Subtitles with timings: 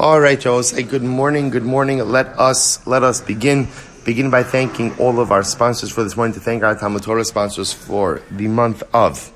[0.00, 0.62] All right, Joe.
[0.62, 1.50] Say good morning.
[1.50, 1.98] Good morning.
[1.98, 3.66] Let us let us begin.
[4.04, 6.34] Begin by thanking all of our sponsors for this morning.
[6.34, 9.32] To thank our Talmud Torah sponsors for the month of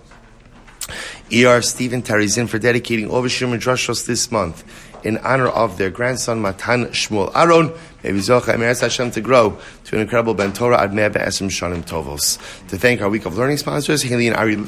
[1.32, 1.62] E.R.
[1.62, 4.62] Stephen Teri Czinn for dedicating all Shir Midrashos this month
[5.04, 7.72] in honor of their grandson Matan Shmuel Aaron.
[8.04, 11.82] May Zocha Emeres Hashem to grow to an incredible Ben Torah Ad Mea Be'esim Shanim
[11.82, 12.38] Tovos.
[12.68, 14.64] To thank our week of learning sponsors, Hayley and Ari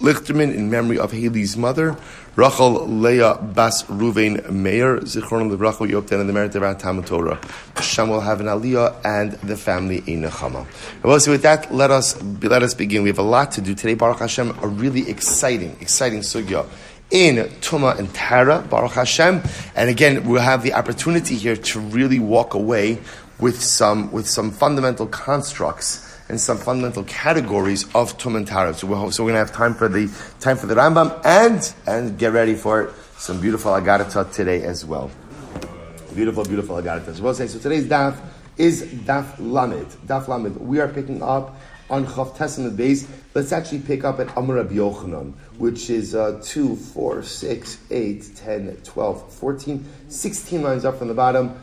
[0.00, 1.96] Lichterman in memory of Hayley's mother,
[2.36, 7.40] Rachel Leah Bas Reuven Meir, Zichron Lebracha Yopten, and the merit of our Talmud Torah.
[7.74, 10.66] Hashem will have an aliyah and the family in Nechama.
[11.02, 13.02] Well, so with that, let us let us begin.
[13.02, 13.94] We have a lot to do today.
[13.94, 16.64] Baruch Hashem, a really exciting, exciting sugya
[17.10, 19.42] in Tuma and Tara, Baruch Hashem.
[19.74, 22.98] And again, we'll have the opportunity here to really walk away
[23.40, 28.48] with some with some fundamental constructs and some fundamental categories of Tum and.
[28.48, 31.74] So we're, so we're going to have time for the time for the Rambam and
[31.86, 35.10] and get ready for some beautiful Agarata today as well.
[36.14, 37.58] Beautiful, beautiful we'll say so.
[37.58, 38.18] Today's daf
[38.56, 39.86] is daf Lamed.
[40.06, 40.56] Daf Lamed.
[40.56, 41.56] We are picking up
[41.90, 43.08] on Chav Testament base.
[43.34, 48.30] Let's actually pick up at Amr Rabbi Yochanan, which is uh, 2, 4, 6, 8,
[48.36, 51.58] 10, 12, 14, 16 lines up from the bottom.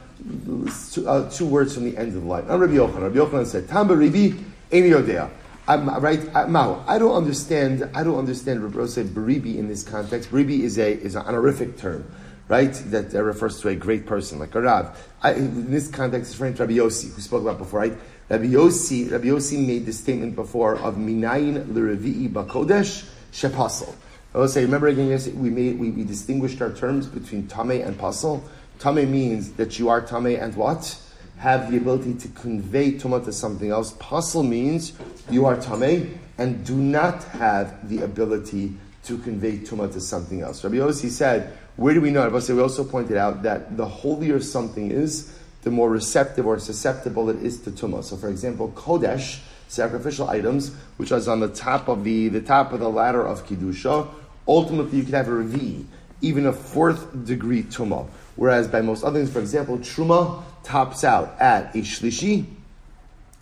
[0.91, 2.45] Two, uh, two words from the end of the line.
[2.49, 3.01] Amr Rabbi Yochanan.
[3.03, 5.29] Rabbi Yochanan said, Tamba Ribi Eni Yodea.
[5.67, 6.83] I'm, right, Mao.
[6.87, 7.89] I don't understand.
[7.95, 10.31] I don't understand said baribi in this context.
[10.31, 12.05] Baribi is a is an honorific term,
[12.47, 12.73] right?
[12.91, 15.09] That refers to a great person like a Rav.
[15.23, 17.93] I, in this context, it's referring to Rabbi Yossi, who spoke about before, right?
[18.29, 23.93] Rabbi Yossi, Rabbi Yossi made the statement before of minayin l'revi'i bakodesh shepasel.
[24.35, 27.71] I will say, remember again, yes, we made we, we distinguished our terms between tame
[27.71, 28.43] and pasel.
[28.77, 30.99] Tame means that you are tame and what?
[31.37, 33.93] Have the ability to convey tumah to something else.
[33.93, 34.93] Pasul means
[35.29, 40.63] you are tameh and do not have the ability to convey tumah to something else.
[40.63, 42.27] Rabbi Yossi said, where do we know?
[42.27, 47.29] Rabbi we also pointed out that the holier something is, the more receptive or susceptible
[47.29, 48.03] it is to tumah.
[48.03, 52.71] So, for example, kodesh, sacrificial items, which is on the top of the, the top
[52.71, 54.07] of the ladder of kiddusha,
[54.47, 55.85] ultimately you can have a revi,
[56.21, 58.07] even a fourth degree tumah.
[58.35, 62.45] Whereas by most other things, for example, truma tops out at a shlishi,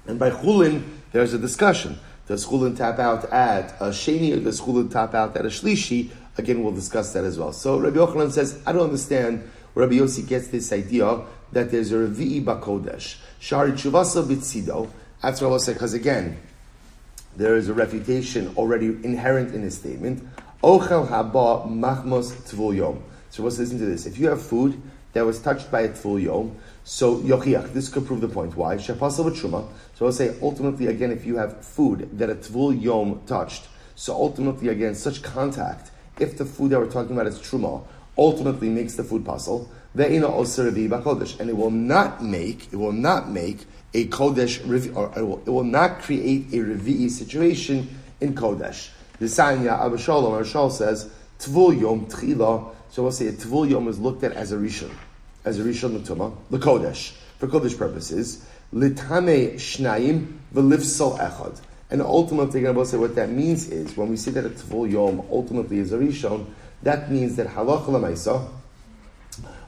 [0.06, 2.00] and by chulin there's a discussion.
[2.28, 6.12] Does chulin tap out at a sheni, or does chulin tap out at a shlishi?
[6.38, 7.54] Again, we'll discuss that as well.
[7.54, 11.92] So Rabbi Yochanan says, I don't understand where Rabbi Yossi gets this idea that there's
[11.92, 13.18] a revi'i bakodesh.
[13.40, 14.90] Shari chuvasa bitzido.
[15.22, 16.38] That's what I was saying, because again,
[17.36, 20.28] there is a refutation already inherent in his statement.
[20.64, 23.04] Ochel haba machmos tvul yom.
[23.30, 24.06] So let's listen to this.
[24.06, 24.82] If you have food
[25.14, 28.58] that was touched by a tvul yom, so yochiach, this could prove the point.
[28.58, 28.76] Why?
[28.76, 29.68] Shapasal truma.
[29.96, 34.14] So I'll say ultimately again, if you have food that a tvul yom touched, so
[34.14, 37.86] ultimately again, such contact, if the food that we're talking about is truma,
[38.18, 42.92] ultimately makes the food puzzle, ve'ina oser bakodesh, and it will not make, it will
[42.92, 44.60] not make a kodesh
[44.96, 47.88] or it will, it will not create a revi'i situation
[48.20, 48.90] in kodesh.
[49.20, 51.10] The Sanya Abba Shaul Abishol says
[51.40, 54.92] tvul yom tchila so we'll say a Tvul Yom is looked at as a Rishon,
[55.46, 61.60] as a Rishon L'Tuma, L'Kodesh, for Kodesh purposes, L'Tame Shnayim V'Lifsal Echad.
[61.90, 65.26] And ultimately, to say what that means is, when we say that a Tvul Yom
[65.32, 66.46] ultimately is a Rishon,
[66.84, 68.48] that means that Halach L'Maisa,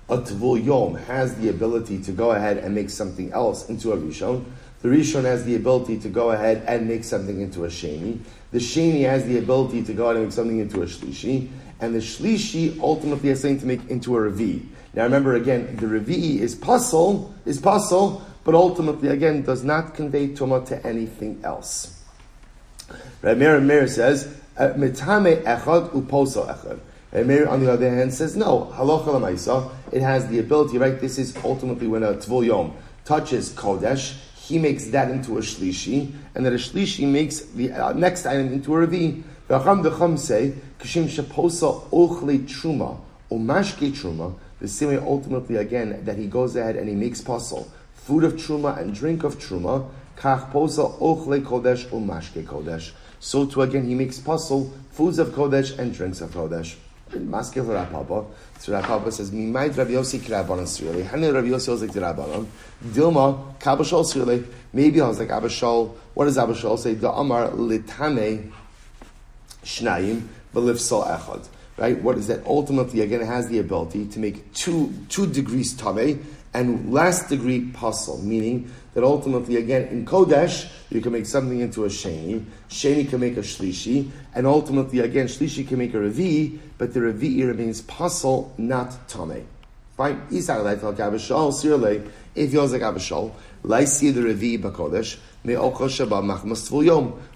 [0.07, 3.97] a Tvul Yom has the ability to go ahead and make something else into a
[3.97, 4.45] Rishon.
[4.83, 8.19] The Rishon has the ability to go ahead and make something into a Sheni.
[8.51, 11.49] The Sheni has the ability to go ahead and make something into a Shlishi
[11.79, 14.65] and the shlishi ultimately is saying to make into a revi.
[14.93, 20.29] Now remember again, the revi is puzzle, is puzzle, but ultimately again does not convey
[20.29, 22.03] tuma to anything else.
[23.21, 26.79] Rabbi Meir says, uh, mitame echad uposo echad.
[27.11, 30.99] And Meir, on the other hand, says, no, halacha lamaisa, it has the ability, right?
[30.99, 32.73] This is ultimately when a tvul yom
[33.05, 37.93] touches kodesh, he makes that into a shlishi, and that a shlishi makes the uh,
[37.93, 39.23] next item into a revi.
[39.47, 40.53] The Chacham say,
[40.85, 41.81] Kishim Shaposa
[42.45, 42.99] Truma,
[43.31, 47.21] or Mashke Truma, the same way ultimately again that he goes ahead and he makes
[47.21, 52.91] puzzle, food of Truma and drink of Truma, Kach Posa Ochle Kodesh or Mashke Kodesh.
[53.19, 56.75] So too again he makes puzzle, foods of Kodesh and drinks of Kodesh.
[57.09, 58.25] Maske Rav Papa.
[58.59, 61.07] So Rav Papa says, Mimaid Rabbi Yossi Kirabanan Srili.
[61.07, 62.45] Hani Rabbi Yossi was like Kirabanan.
[62.83, 64.45] Dilma, Kabashol Srili.
[64.73, 65.95] Maybe I was like Abba Shaul.
[66.13, 66.93] What does Abba Shaul say?
[66.93, 68.51] The Amar Litane
[69.65, 70.21] Shnayim,
[70.55, 71.47] Belifsal Echad.
[71.77, 72.01] Right?
[72.01, 72.45] What is that?
[72.45, 76.23] Ultimately, again, has the ability to make two, two degrees Tameh
[76.53, 81.83] and last degree Pasul, meaning that ultimately, again, in Kodesh, you can make something into
[81.83, 86.57] a Sheni, Sheni can make a Shlishi, and ultimately, again, Shlishi can make a Revi,
[86.77, 89.43] but the Revi remains Pasul, not Tameh.
[89.97, 90.21] Fine.
[90.31, 93.31] Isak like Abba Shaul, Sirle, if was like Abba Shaul,
[93.63, 95.17] Laisi the Revi Bakodesh.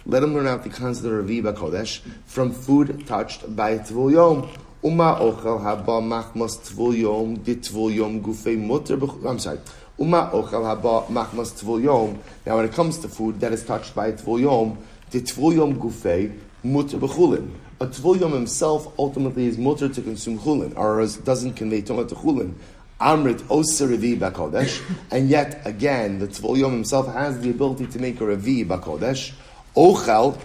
[0.10, 4.14] Let him learn out the kinds of the Revi Bakodesh from food touched by Tvul
[4.14, 4.50] Yom.
[4.84, 8.96] Uma ochel haba machmas tvul yom di tvul yom gufei mutter.
[9.28, 9.60] I'm sorry.
[10.00, 12.20] Uma ochel haba machmas tvul yom.
[12.44, 14.80] Now, when it comes to food that is touched by tvul yom,
[15.12, 17.52] di tvul yom gufei mutter bechulin.
[17.80, 22.16] A tvul yom himself ultimately is mutter to consume chulin, or doesn't convey tuma to
[22.16, 22.56] chulin.
[23.00, 24.82] Amrit oser revi bakodesh,
[25.12, 29.34] and yet again the tvul yom himself has the ability to make a revi bakodesh.
[29.80, 30.38] Ochel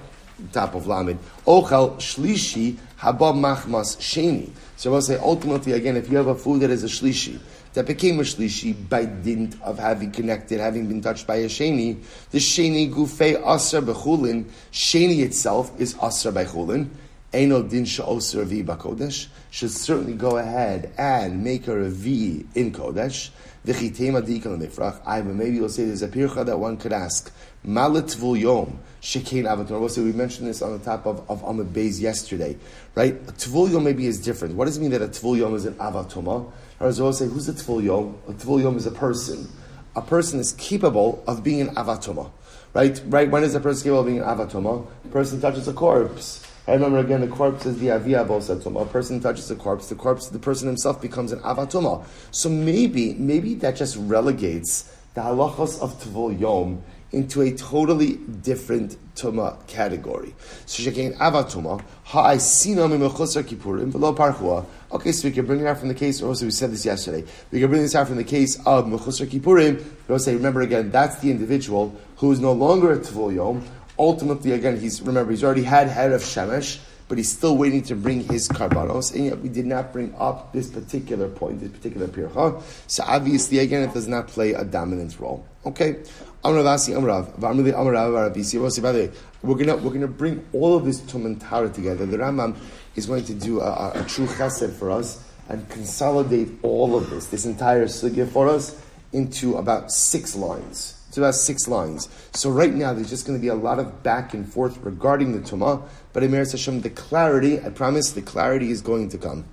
[0.52, 1.18] top of Lamed.
[1.44, 4.50] Ochel shlishi haba machmas sheni.
[4.76, 7.40] So I will say ultimately again, if you have a food that is a shlishi
[7.72, 12.00] that became a shlishi by dint of having connected, having been touched by a sheni,
[12.30, 14.44] the sheni gufei aser bechulin.
[14.72, 16.88] Sheni itself is aser by chulin.
[17.32, 23.30] Eno din sha'oser vi bakodesh should certainly go ahead and make a revi in kodesh.
[23.66, 25.00] V'chitema dikal mifrach.
[25.04, 27.32] I maybe you'll say there's a pircha that one could ask.
[27.66, 29.86] Malit yom shekain avatar.
[29.90, 32.56] So we mentioned this on the top of, of Amud Beis yesterday,
[32.94, 33.12] right?
[33.12, 34.54] A tvul yom maybe is different.
[34.54, 36.50] What does it mean that a tvul yom is an avatuma?
[36.80, 38.16] Or as well say, who's a tvul yom?
[38.28, 39.46] A tvul yom is a person.
[39.94, 42.30] A person is capable of being an avatuma,
[42.72, 43.00] right?
[43.06, 43.30] Right?
[43.30, 44.86] When is a person capable of being an avatuma?
[45.04, 46.42] A person touches a corpse.
[46.66, 48.22] I remember again, the corpse is the avia.
[48.22, 52.06] A person touches the corpse, the corpse, the person himself becomes an avatuma.
[52.30, 56.82] So maybe, maybe that just relegates the halachos of tvul yom
[57.14, 60.34] into a totally different tuma category.
[60.66, 64.66] So shekain avatuma ha'aisina mimechusar kippurim v'lo parchua.
[64.92, 66.20] Okay, so we can bring it out from the case.
[66.20, 67.24] Also, we said this yesterday.
[67.50, 69.82] We can bring this out from the case of mechusar kippurim.
[70.08, 73.64] We'll say, remember again, that's the individual who is no longer a tvul yom
[73.98, 77.94] ultimately, again, he's remember he's already had head of shemesh, but he's still waiting to
[77.94, 82.08] bring his karbanos, and yet we did not bring up this particular point, this particular
[82.08, 82.62] pircha.
[82.86, 85.46] So obviously, again, it does not play a dominant role.
[85.66, 86.02] Okay,
[86.44, 88.82] Amravasi Amrav, Amrav Aravisi.
[88.82, 89.10] By the way,
[89.42, 92.04] we're gonna we're gonna bring all of this Tumantara together.
[92.04, 92.56] The Rambam
[92.96, 97.08] is going to do a, a, a true chesed for us and consolidate all of
[97.10, 98.80] this, this entire sugya for us,
[99.12, 101.00] into about six lines.
[101.08, 102.08] It's about six lines.
[102.32, 105.32] So right now there's just going to be a lot of back and forth regarding
[105.32, 105.82] the Tumah,
[106.12, 109.44] but Emir Hashem, the clarity, I promise the clarity is going to come.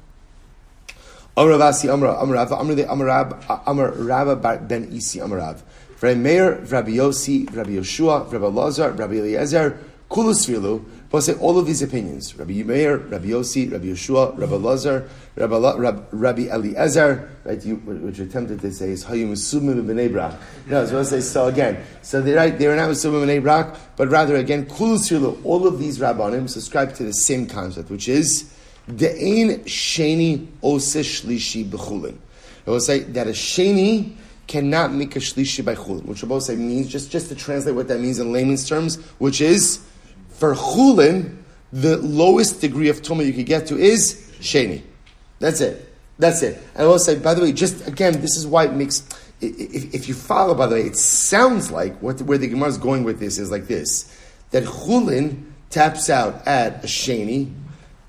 [1.37, 2.15] Amravasi Amra
[3.65, 5.61] Amrav ben Isi Amrav.
[6.01, 9.77] Rabbi Meir, Rabbi Yossi, Rabbi Yoshua, Rabbi Lazar, Rabbi Eliezer,
[10.09, 12.37] Kulus Filu, We'll all of these opinions.
[12.37, 18.17] Rabbi Meir, Rabbi Yossi, Rabbi Yeshua, Rabbi Lazar, Rabbi, Rabbi, Rabbi Eliezer, right, you, which
[18.17, 20.33] you're tempted to say is Hayim Sumim B'nei Brak.
[20.67, 24.37] No, I say, so again, so they're, right, they're not Sumim B'nei Brak, but rather
[24.37, 25.11] again, Kulus
[25.43, 28.53] all of these Rabbanim subscribe to the same concept, which is
[28.89, 32.17] De'ein Sheni Ose Shlishi B'chulin.
[32.65, 34.15] I will say that a Sheni
[34.51, 37.87] cannot make a Shlishi by Chulin, which Rabbi say means, just, just to translate what
[37.87, 39.79] that means in layman's terms, which is
[40.33, 41.37] for chulin,
[41.71, 44.81] the lowest degree of tumah you could get to is sheni.
[45.39, 45.87] That's it.
[46.19, 46.61] That's it.
[46.75, 49.07] And I will say, by the way, just again, this is why it makes.
[49.39, 52.77] If, if you follow, by the way, it sounds like what, where the Gemara is
[52.77, 54.13] going with this is like this:
[54.51, 57.53] that chulin taps out at a sheni,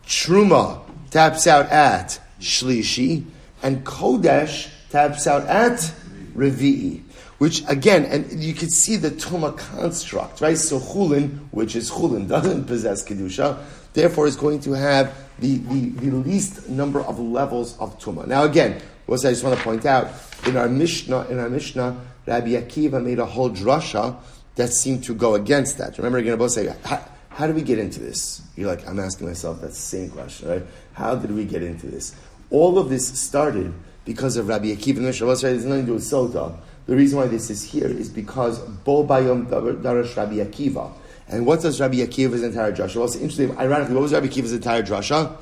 [0.04, 0.80] truma
[1.10, 3.24] taps out at shlishi,
[3.62, 5.94] and kodesh taps out at
[6.34, 7.02] revi'i
[7.42, 10.56] which again, and you can see the Tuma construct, right?
[10.56, 13.60] So Chulin, which is Chulin, doesn't possess Kedusha,
[13.94, 18.28] therefore is going to have the, the, the least number of levels of Tuma.
[18.28, 20.12] Now again, what I just want to point out,
[20.46, 24.16] in our Mishnah, in our Mishnah, Rabbi Akiva made a whole drasha
[24.54, 25.98] that seemed to go against that.
[25.98, 28.40] Remember, you're going to both say, how, how did we get into this?
[28.54, 30.62] You're like, I'm asking myself that same question, right?
[30.92, 32.14] How did we get into this?
[32.50, 33.74] All of this started
[34.04, 34.98] because of Rabbi Akiva.
[34.98, 36.54] Mishnah, it has nothing to do with Sota.
[36.86, 40.92] The reason why this is here is because Bo Bayom Darash Rabbi Akiva.
[41.28, 42.96] And what does Rabbi Akiva's entire drasha?
[42.96, 43.56] Well, it's interesting.
[43.56, 45.36] Ironically, what was Rabbi Akiva's entire drasha?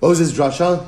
[0.00, 0.86] What was his drasha?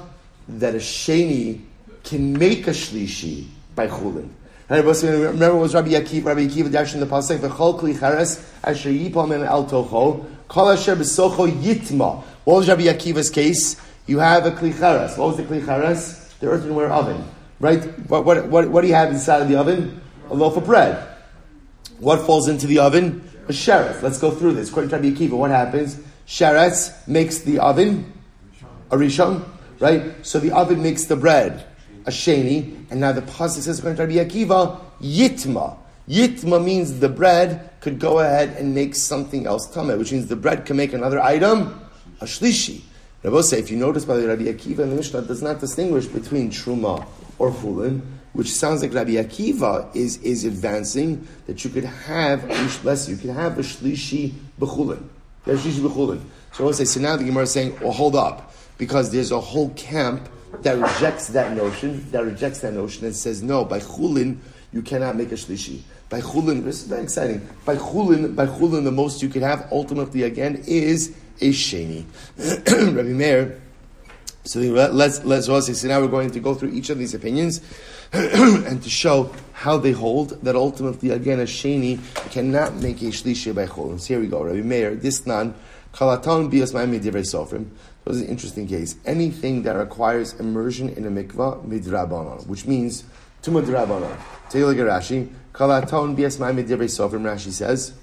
[0.49, 1.61] That a sheni
[2.03, 4.29] can make a shlishi by chulin.
[4.69, 6.25] And remember, was Rabbi Akiva?
[6.25, 10.71] Rabbi Akiva dash in the pasuk v'chol kli cheres asher yipol men el tocho kol
[10.71, 12.23] asher b'socho yitma.
[12.45, 13.77] What was Rabbi Akiva's case?
[14.07, 15.19] You have a kli cheres.
[15.19, 16.24] What was the kli cheres?
[16.45, 17.25] The earthenware oven.
[17.59, 17.83] Right?
[18.11, 19.99] What, what, what, what do you have inside of the oven?
[20.29, 21.03] A loaf of bread.
[22.01, 23.27] What falls into the oven?
[23.49, 24.03] A sheretz.
[24.03, 24.69] Let's go through this.
[24.69, 25.99] According to Rabbi Akiva, what happens?
[26.27, 28.13] Sheretz makes the oven
[28.91, 29.43] a rishon,
[29.81, 30.15] right?
[30.27, 31.65] So the oven makes the bread
[32.05, 35.79] a sheni, and now the pasuk says, according to Rabbi Akiva, yitma.
[36.07, 40.37] Yitma means the bread could go ahead and make something else tameh, which means the
[40.37, 41.81] bread can make another item
[42.21, 42.83] a shlishi.
[43.25, 46.05] Rabbi say, if you notice by the Rabbi Akiva in the Mishnah, does not distinguish
[46.05, 47.07] between truma
[47.39, 48.03] or chulin,
[48.35, 52.47] which sounds like Rabbi Akiva is, is advancing that you could have,
[52.83, 55.03] bless you, you could have a shlishi b'chulin.
[55.47, 56.21] There's shlishi b'chulin.
[56.53, 59.11] So I want to say, so now the Gemara is saying, well, hold up, because
[59.11, 60.29] there's a whole camp
[60.61, 64.37] that rejects that notion, that rejects that notion and says, no, by chulin,
[64.71, 65.81] you cannot make a shlishi.
[66.11, 67.49] By chulin, this is very exciting.
[67.65, 72.05] By chulin, by chulin, the most you could have ultimately again is a sheni.
[72.97, 73.61] Rabbi Meir,
[74.45, 77.63] so let's let's also so now we're going to go through each of these opinions
[78.13, 81.99] and to show how they hold that ultimately again a sheni
[82.31, 83.99] cannot make a shlishi by chulin.
[83.99, 84.45] So here we go.
[84.45, 85.55] Rabbi Meir, this nan
[85.95, 87.71] kalaton bias ma'amid divrei sofrim.
[88.05, 88.97] So this is an interesting case.
[89.07, 93.05] Anything that requires immersion in a mikvah midrabanan, which means
[93.43, 94.15] Tuma Rabbanon.
[94.51, 95.29] Take a look at Rashi.
[95.55, 97.23] Kalaton bias ma'amid divrei sofrim.
[97.23, 97.95] Rashi says,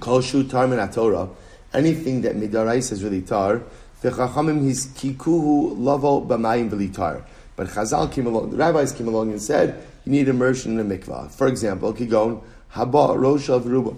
[0.00, 1.28] Kol shu tar min Torah.
[1.72, 3.62] Anything that midarais is really tar.
[4.02, 7.22] V'chachamim his kikuhu lavo b'mayim v'litar.
[7.56, 10.98] But Chazal came along, the rabbis came along and said, you need immersion in a
[10.98, 11.30] mikvah.
[11.30, 13.94] For example, kigon, haba rosh of ruba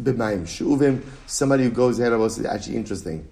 [0.00, 1.02] b'mayim shuvim.
[1.26, 3.28] Somebody who goes ahead of us is actually interesting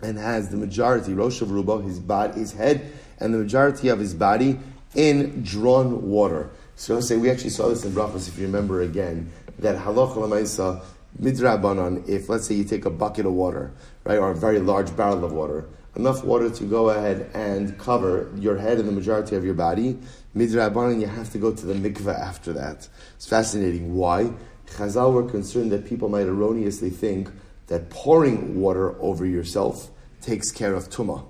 [0.00, 3.98] and has the majority, rosh of ruba, his body, his head, and the majority of
[3.98, 4.58] his body
[4.94, 6.50] in drawn water.
[6.76, 10.82] So say we actually saw this in Brachos, if you remember again, that halacha lamaisa
[11.20, 13.72] midrabanan, if let's say you take a bucket of water,
[14.04, 18.30] right, or a very large barrel of water, enough water to go ahead and cover
[18.36, 19.98] your head and the majority of your body,
[20.36, 22.88] midrabanan, you have to go to the mikveh after that.
[23.16, 23.94] It's fascinating.
[23.94, 24.32] Why?
[24.66, 27.30] Chazal were concerned that people might erroneously think
[27.66, 31.24] that pouring water over yourself takes care of tumah,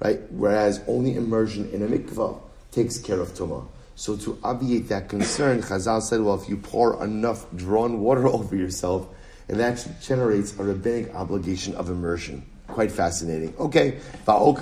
[0.00, 0.20] right?
[0.30, 2.40] Whereas only immersion in a mikveh
[2.70, 3.66] takes care of tumah.
[3.96, 8.54] So to obviate that concern, Chazal said, well, if you pour enough drawn water over
[8.54, 9.08] yourself,
[9.48, 12.44] it that generates a rabbinic obligation of immersion.
[12.66, 13.54] Quite fascinating.
[13.58, 14.00] Okay.
[14.24, 14.54] So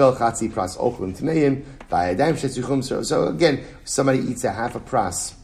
[3.29, 5.35] again, somebody eats a half a pras,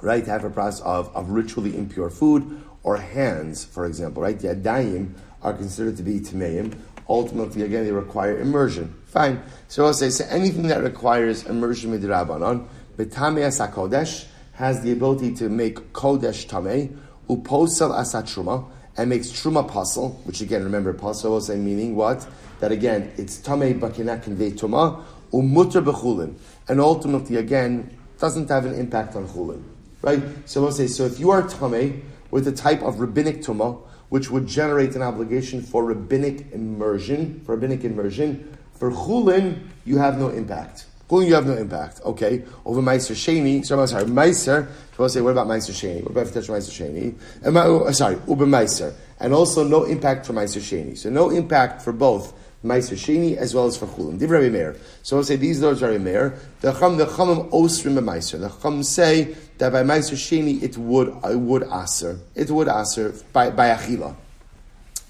[0.00, 0.24] right?
[0.24, 4.38] Half a pras of, of ritually impure food, or hands, for example, right?
[4.38, 6.78] The adayim are considered to be tameim.
[7.08, 8.94] Ultimately, again, they require immersion.
[9.06, 9.42] Fine.
[9.66, 15.48] So I'll say, so anything that requires immersion midrabanon, betameas hakodesh has the ability to
[15.48, 16.96] make kodesh tameh,
[17.28, 18.64] uposel asat truma,
[18.96, 22.26] and makes truma puzzle, which again, remember, puzzle was saying meaning what?
[22.60, 26.34] That again, it's tameh but cannot convey tuma, umutter bechulin,
[26.68, 29.62] and ultimately, again, doesn't have an impact on chulin.
[30.02, 30.22] Right?
[30.46, 34.30] So we'll say, so if you are tameh with a type of rabbinic tuma, which
[34.30, 40.28] would generate an obligation for rabbinic immersion, for rabbinic immersion, for chulin, you have no
[40.28, 40.86] impact.
[41.08, 42.00] Chulin, you have no impact.
[42.04, 42.44] Okay.
[42.64, 46.02] Over Meiser Sheni, sorry, sorry, Meiser, so I'll say, what about Meiser Sheni?
[46.02, 47.14] What about touch Meiser Sheni?
[47.44, 48.94] Uh, sorry, Uber Meiser.
[49.18, 50.98] And also no impact for Meiser Sheni.
[50.98, 54.18] So no impact for both Meiser Sheni as well as for Chulin.
[54.18, 54.76] Div Rabbi Meir.
[55.02, 56.38] So I'll say these are Meir.
[56.60, 58.38] The Chum, the Chumim Osrim Meiser.
[58.38, 62.20] The Chum say that by Meiser Sheni it would, it would aser.
[62.34, 64.14] It would aser by, by Achila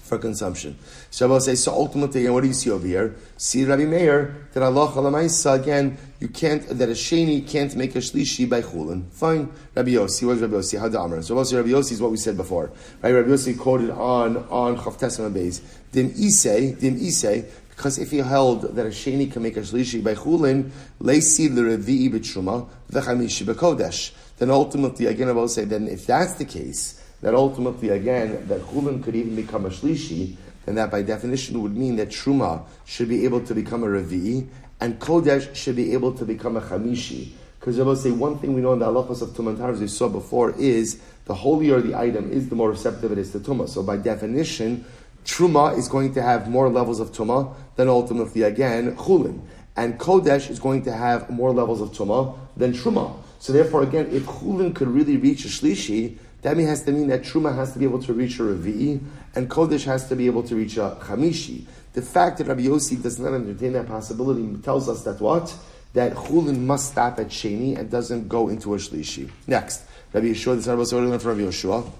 [0.09, 0.77] for consumption.
[1.11, 3.15] Shabbos says, so ultimately, and what do you see over here?
[3.37, 7.99] See Rabbi Meir, that Allah Alamaisa, again, you can't, that a Sheni can't make a
[7.99, 9.09] Shlishi by Chulin.
[9.11, 9.49] Fine.
[9.75, 10.77] Rabbi Yossi, what's Rabbi Yossi?
[10.77, 11.21] How Amr.
[11.21, 12.71] So Rabbi Yossi is what we said before.
[13.01, 13.11] Right?
[13.11, 15.61] Rabbi Yossi quoted on, on Chavtesim Beis.
[15.91, 20.03] Dim Isei, Dim Isei, because if he held that a sheni can make a shlishi
[20.03, 26.05] by chulin, leisi l'revi'i b'truma, v'chamishi b'kodesh, then ultimately, again, I will say, then if
[26.05, 30.35] that's the case, that ultimately, again, that chulin could even become a shlishi,
[30.65, 34.47] then that by definition would mean that truma should be able to become a revi'i,
[34.79, 37.29] and kodesh should be able to become a chamishi.
[37.59, 39.87] Because I will say one thing we know in the halachas of tumah as we
[39.87, 43.67] saw before, is the holier the item is, the more receptive it is to tumah.
[43.67, 44.85] So by definition,
[45.25, 49.41] truma is going to have more levels of tumah than ultimately again chulin,
[49.75, 53.13] and kodesh is going to have more levels of tumah than truma.
[53.39, 57.07] So therefore, again, if chulin could really reach a shlishi, that mean has to mean
[57.07, 58.99] that Truma has to be able to reach a Revi'i,
[59.35, 61.65] and Kodesh has to be able to reach a Chamishi.
[61.93, 65.53] The fact that Rabbi Yossi does not entertain that possibility tells us that what?
[65.93, 69.29] That Chulin must stop at Sheni and doesn't go into a Shlishi.
[69.47, 71.91] Next, Rabbi Yeshua, the son of Rabbi from Rabbi Yeshua.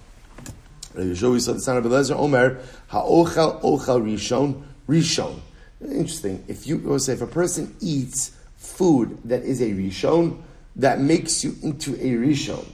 [0.93, 5.39] Rabbi Yeshua, we saw the son of Eliezer, Omer, Ha'ochel ochel rishon, rishon.
[5.81, 6.43] Interesting.
[6.47, 10.41] If you say if a person eats food that is a rishon,
[10.75, 12.65] that makes you into a rishon.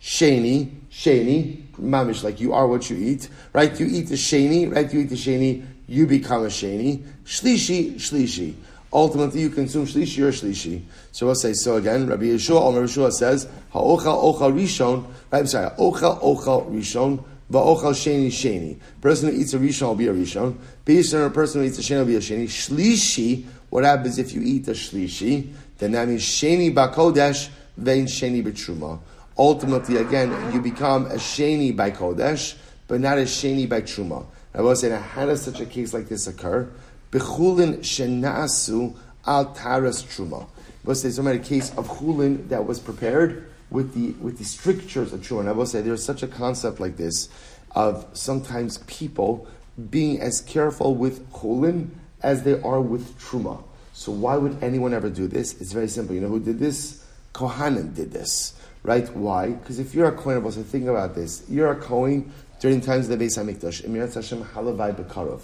[0.00, 3.78] Sheni, Sheni, mamish, like you are what you eat, right?
[3.80, 4.92] You eat the Sheni, right?
[4.92, 7.02] You eat the Sheni, you become a Sheni.
[7.24, 8.54] Shlishi, Shlishi.
[8.92, 10.82] Ultimately, you consume Shlishi or Shlishi.
[11.10, 15.40] So we'll say, so again, Rabbi Yeshua, Omer Yeshua says, Ha'ochal ochal rishon, right?
[15.40, 18.78] I'm sorry, ochal ochal rishon, Va'ochal sheni sheni.
[19.00, 20.56] Person who eats a rishon will be a rishon.
[20.86, 22.44] Based on a person who eats a sheni will be a sheni.
[22.44, 25.52] Shlishi, what happens if you eat a shlishi?
[25.78, 29.00] then that means sheni bakodesh vein sheni b'truma.
[29.38, 32.54] Ultimately, again, you become a sheni by kodesh,
[32.88, 34.26] but not a sheni by truma.
[34.54, 36.68] I will say, now, how does such a case like this occur?
[37.10, 38.94] Bechulin shenasu
[39.26, 40.46] al taras truma.
[40.84, 45.12] We'll say, so a case of chulin that was prepared with the with the strictures
[45.12, 45.40] of truma.
[45.40, 47.28] And I will say, there's such a concept like this
[47.74, 49.46] of sometimes people
[49.90, 51.88] being as careful with chulin
[52.22, 53.62] as they are with truma.
[53.94, 55.60] So why would anyone ever do this?
[55.60, 56.14] It's very simple.
[56.14, 57.04] You know who did this?
[57.32, 59.08] Kohanim did this, right?
[59.14, 59.50] Why?
[59.50, 61.44] Because if you're a Kohen, so think about this.
[61.48, 64.14] You're a Kohen during times of the Beis Hamikdash.
[64.14, 65.42] Hashem Halavai Bekarov.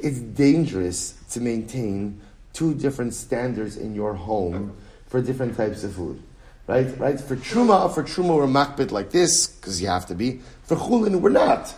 [0.00, 2.20] It's dangerous to maintain
[2.52, 4.76] two different standards in your home
[5.06, 6.22] for different types of food.
[6.66, 6.98] Right?
[6.98, 7.20] Right?
[7.20, 10.40] For Truma, or for Truma, we're makbid like this, because you have to be.
[10.62, 11.74] For Chulin, we're not.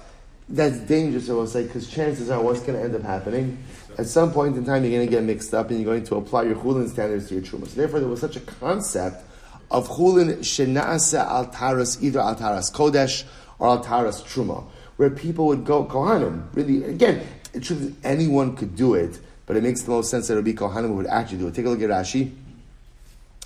[0.49, 3.59] That's dangerous, I will say, because chances are what's going to end up happening?
[3.99, 6.17] At some point in time, you're going to get mixed up and you're going to
[6.17, 7.67] apply your Chulin standards to your Truma.
[7.67, 9.25] So therefore, there was such a concept
[9.70, 13.25] of Chulin Shenasa al Taras, either al Taras Kodesh
[13.58, 14.64] or al Taras Truma,
[14.96, 16.44] where people would go Kohanim.
[16.54, 17.26] Really, again,
[17.61, 20.44] true that anyone could do it, but it makes the most sense that it would
[20.44, 21.54] be Kohanim who would actually do it.
[21.54, 22.32] Take a look at Rashi.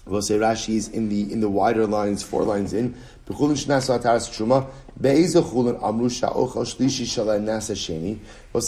[0.07, 2.95] We'll say Rashi is in the in the wider lines, four lines in.
[3.27, 4.67] Bechulin shnas ataras truma
[5.03, 5.41] We'll say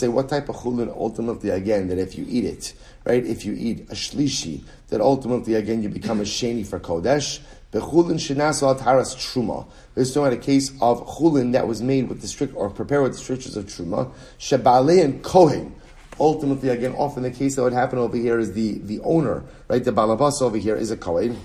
[0.07, 2.73] what type of chulin ultimately again that if you eat it,
[3.05, 3.23] right?
[3.23, 7.39] If you eat a shlishi, that ultimately again you become a sheni for kodesh.
[7.71, 9.67] Bechulin shenasu ataras truma.
[9.93, 12.71] This is talking about a case of chulin that was made with the strict or
[12.71, 14.11] prepared with the strictures of truma.
[14.39, 15.75] Shebale and kohen.
[16.19, 19.83] Ultimately, again, often the case that would happen over here is the, the owner, right?
[19.83, 21.39] The balabas over here is a kohen.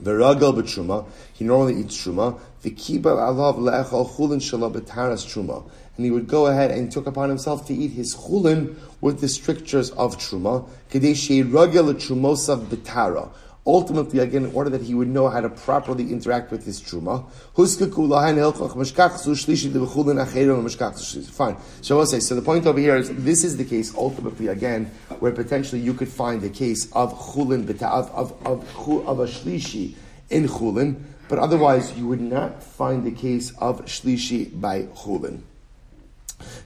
[0.00, 2.38] The ragal b'truma, he normally eats truma.
[2.62, 5.68] The kibal alav le'echal chulin shalom b'taras truma.
[5.96, 9.28] And he would go ahead and took upon himself to eat his chulin with the
[9.28, 10.68] strictures of truma.
[10.90, 13.30] Kadesh ragal trumosav b'tara
[13.66, 17.28] ultimately, again, in order that he would know how to properly interact with his truma.
[21.30, 21.56] Fine.
[21.80, 24.86] So I'll say, so the point over here is, this is the case, ultimately, again,
[25.20, 29.94] where potentially you could find the case of chulin, of, of, of, of a shlishi
[30.32, 35.42] in chulin, but otherwise you would not find the case of shlishi by chulin.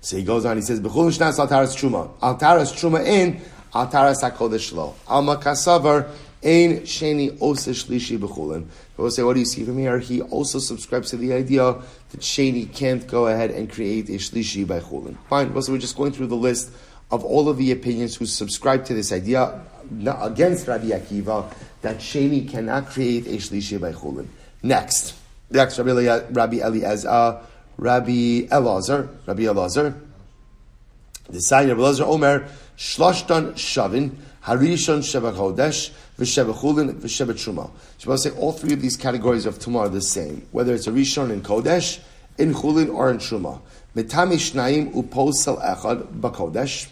[0.00, 2.10] So he goes on, he says, B'chulin shnas altaras truma.
[2.20, 3.40] Altaras truma in,
[3.72, 4.94] altaras hakodesh lo.
[5.06, 6.10] Alma kasavar,
[6.44, 8.66] Ein sheni osa shlishi b'chulin.
[8.96, 9.98] We'll say, what do you see from here?
[9.98, 14.66] He also subscribes to the idea that sheni can't go ahead and create a shlishi
[14.66, 15.16] by chulin.
[15.28, 15.52] Fine.
[15.52, 16.70] Well, so we're just going through the list
[17.10, 19.60] of all of the opinions who subscribe to this idea
[20.22, 21.52] against Rabbi Akiva
[21.82, 24.26] that sheni cannot create a shlishi by chulin.
[24.62, 25.14] Next,
[25.50, 27.40] next Rabbi, Rabbi Eliezer,
[27.78, 29.94] Rabbi Elazar, Rabbi Elazar.
[31.28, 34.12] The sign Rabbi Elazar Omer shloshtan shavin
[34.44, 37.70] harishon sheva chodesh v'sheva chulin, v'sheva truma.
[37.98, 40.86] So I say all three of these categories of tumah are the same, whether it's
[40.86, 42.00] a rishon in kodesh,
[42.38, 43.60] in chulin, or in truma.
[43.94, 46.88] Metami shnayim uposel echad b'kodesh.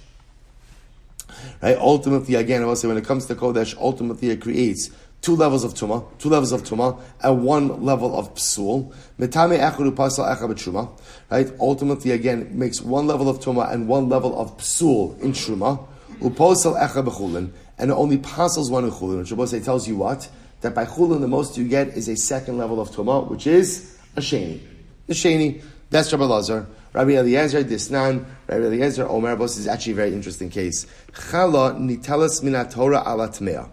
[1.62, 1.76] Right.
[1.76, 5.64] Ultimately, again, I will say when it comes to kodesh, ultimately it creates two levels
[5.64, 8.92] of tuma, two levels of tuma, and one level of psul.
[9.18, 11.00] Metame echad upasel echad.
[11.30, 11.52] Right.
[11.58, 15.86] Ultimately, again, makes one level of tuma and one level of psul in truma.
[16.20, 19.18] Uposal echad and it only passes one in chulin.
[19.18, 20.28] Which Shabbos tells you what
[20.60, 23.98] that by chulin the most you get is a second level of tuma, which is
[24.16, 24.60] a sheni.
[25.06, 25.62] The sheni.
[25.90, 26.66] That's Rabbi Lazar.
[26.94, 30.86] Rabbi Eliezer Disnan, Rabbi Eliezer Omer Bos is actually a very interesting case.
[31.10, 33.68] Chala nitelas min Torah ala tmea.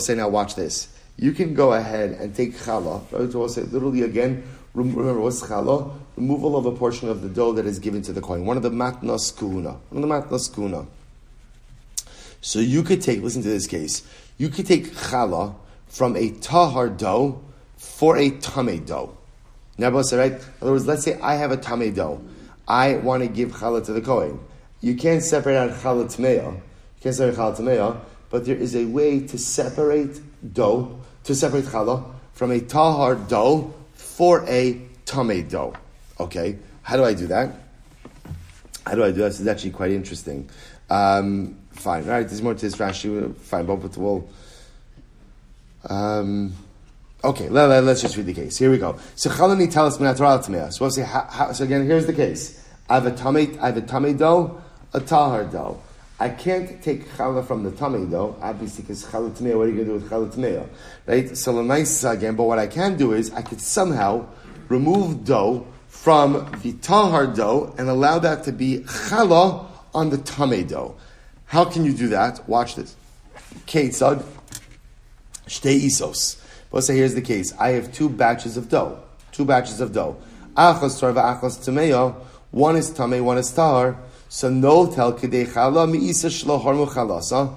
[0.00, 0.88] say now watch this.
[1.18, 3.02] You can go ahead and take chala.
[3.12, 4.42] Rabbi say literally again.
[4.72, 5.92] Remember what's chala?
[6.16, 8.46] Removal of a portion of the dough that is given to the Kohen.
[8.46, 9.72] One of the matnas kuna.
[9.90, 10.86] One of the matnas kuna.
[12.40, 14.02] So you could take, listen to this case,
[14.38, 15.54] you could take challah
[15.88, 17.42] from a tahar dough
[17.76, 19.14] for a tame dough.
[19.76, 20.32] Now, right?
[20.32, 22.22] In other words, let's say I have a tame dough.
[22.66, 24.40] I want to give challah to the Kohen.
[24.80, 26.54] You can't separate out challah tmeya.
[26.54, 26.62] You
[27.00, 30.20] can't separate challah tmeya, but there is a way to separate
[30.54, 35.74] dough, to separate challah from a tahar dough for a tame dough.
[36.18, 36.58] Okay?
[36.82, 37.54] How do I do that?
[38.86, 39.28] How do I do that?
[39.28, 40.48] This is actually quite interesting.
[40.90, 42.26] Um, fine, right?
[42.26, 43.34] There's more to this Rashi.
[43.36, 44.28] Fine, but wall.
[45.88, 46.54] Um,
[47.24, 48.58] okay, let, us let, just read the case.
[48.58, 48.98] Here we go.
[49.14, 52.66] So Chalani tell us minatora So we'll say, how, how, so again, here's the case.
[52.88, 54.60] I have a tummy, I have a tummy dough,
[54.92, 55.80] a tahar dough.
[56.20, 59.74] I can't take challah from the tummy dough, obviously, because challah tmeya, what are you
[59.74, 60.68] going to do with challah tmeya?
[61.06, 61.36] Right?
[61.36, 64.26] So nice again, but what I can do is, I could somehow
[64.68, 70.66] remove dough from the tahar dough and allow that to be challah on the tame
[70.66, 70.96] dough.
[71.46, 72.48] How can you do that?
[72.48, 72.96] Watch this.
[73.66, 74.24] Ketzad
[75.46, 76.41] Shtei isos.
[76.72, 77.52] Let's say here's the case.
[77.58, 78.98] I have two batches of dough.
[79.30, 80.16] Two batches of dough.
[80.56, 82.14] Achos torva achos tameyo.
[82.50, 83.98] One is tame, one is tahar.
[84.30, 87.54] So no tel kedei chala mi'isa shlo harmu chalasa.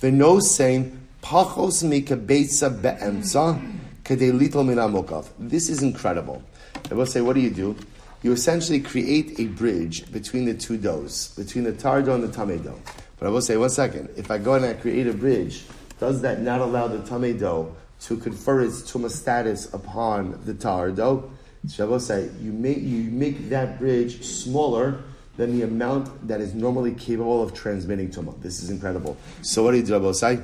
[0.00, 3.60] V'no saying pachos mikabetza be'emsa
[4.02, 5.26] kedei little minamokav.
[5.38, 6.42] This is incredible.
[6.90, 7.76] I will say, what do you do?
[8.22, 12.32] You essentially create a bridge between the two doughs, between the tar dough and the
[12.32, 12.80] tame dough.
[13.18, 14.10] But I will say, one second.
[14.16, 15.64] If I go and I create a bridge,
[16.00, 17.74] does that not allow the tame dough
[18.06, 21.30] to confer its tuma status upon the tar dough?
[21.68, 25.02] Shabbos say you make you make that bridge smaller
[25.36, 28.40] than the amount that is normally capable of transmitting tuma.
[28.40, 29.16] This is incredible.
[29.42, 30.40] So what do you do, Shabbos say?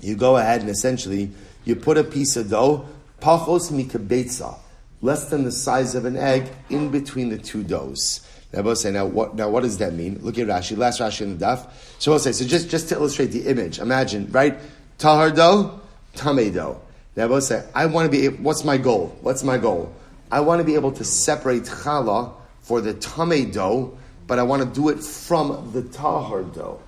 [0.00, 1.30] You go ahead and essentially
[1.64, 2.88] you put a piece of dough,
[3.20, 4.58] pachos mikabetza,
[5.02, 8.26] less than the size of an egg, in between the two doughs.
[8.52, 10.18] Now, say, now what, now what does that mean?
[10.22, 11.70] Look at Rashi, last Rashi in the daf.
[12.00, 14.58] So say, so just, just to illustrate the image, imagine, right?
[14.98, 15.80] Tahar dough,
[16.14, 16.80] tame dough.
[17.16, 19.16] Now, both say, I want to be, what's my goal?
[19.20, 19.94] What's my goal?
[20.30, 24.62] I want to be able to separate challah for the tame dough, but I want
[24.62, 26.80] to do it from the tahar dough.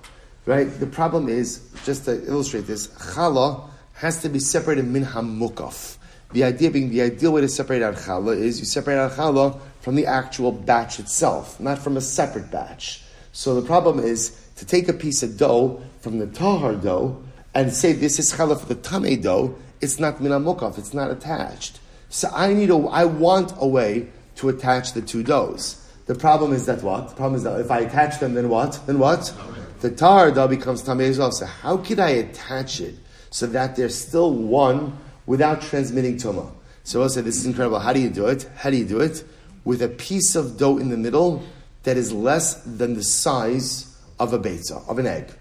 [0.45, 0.65] Right?
[0.65, 5.97] The problem is, just to illustrate this, challah has to be separated min hamukaf.
[6.31, 9.59] The idea being, the ideal way to separate out challah is you separate out challah
[9.81, 13.03] from the actual batch itself, not from a separate batch.
[13.33, 17.21] So the problem is to take a piece of dough from the tahar dough
[17.53, 19.55] and say this is challah for the tameh dough.
[19.81, 20.77] It's not minamukaf.
[20.77, 21.79] It's not attached.
[22.09, 22.77] So I need a.
[22.77, 25.79] I want a way to attach the two doughs.
[26.05, 27.09] The problem is that what?
[27.09, 28.79] The problem is that if I attach them, then what?
[28.85, 29.33] Then what?
[29.81, 31.31] The tar dough becomes tameh as well.
[31.31, 32.95] So how could I attach it
[33.29, 36.51] so that there's still one without transmitting tuma?
[36.83, 37.79] So I'll say this is incredible.
[37.79, 38.49] How do you do it?
[38.55, 39.23] How do you do it?
[39.63, 41.43] with a piece of dough in the middle
[41.83, 45.31] that is less than the size of a beitza, of an egg.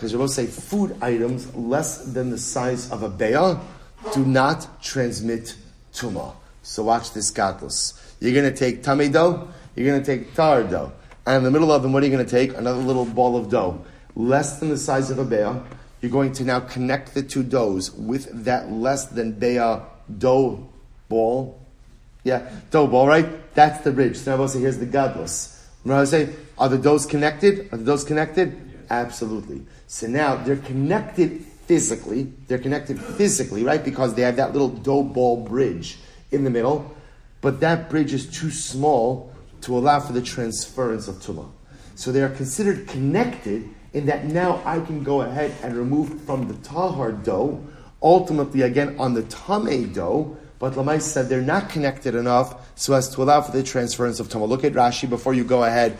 [0.00, 3.60] Because to say food items less than the size of a beya
[4.14, 5.54] do not transmit
[5.92, 6.34] tuma.
[6.62, 8.00] So watch this gadlus.
[8.20, 10.92] You're going to take tummy dough, you're going to take tar dough.
[11.26, 12.56] And in the middle of them, what are you going to take?
[12.56, 13.84] Another little ball of dough.
[14.16, 15.62] Less than the size of a beya.
[16.00, 19.84] You're going to now connect the two doughs with that less than beya
[20.18, 20.66] dough
[21.10, 21.60] ball
[22.24, 23.54] yeah, dough ball, right?
[23.54, 24.16] That's the bridge.
[24.16, 25.58] So now say, here's the gadlus.
[25.84, 27.72] Remember I say, are the doughs connected?
[27.72, 28.52] Are the doughs connected?
[28.52, 28.90] Yes.
[28.90, 29.62] Absolutely.
[29.92, 32.32] So now they're connected physically.
[32.46, 33.84] They're connected physically, right?
[33.84, 35.98] Because they have that little dough ball bridge
[36.30, 36.94] in the middle.
[37.40, 41.50] But that bridge is too small to allow for the transference of tumah.
[41.96, 46.46] So they are considered connected in that now I can go ahead and remove from
[46.46, 47.60] the tahar dough,
[48.00, 53.08] ultimately again on the tame dough, but Lamai said they're not connected enough so as
[53.16, 54.44] to allow for the transference of Tama.
[54.44, 55.98] Look at Rashi before you go ahead.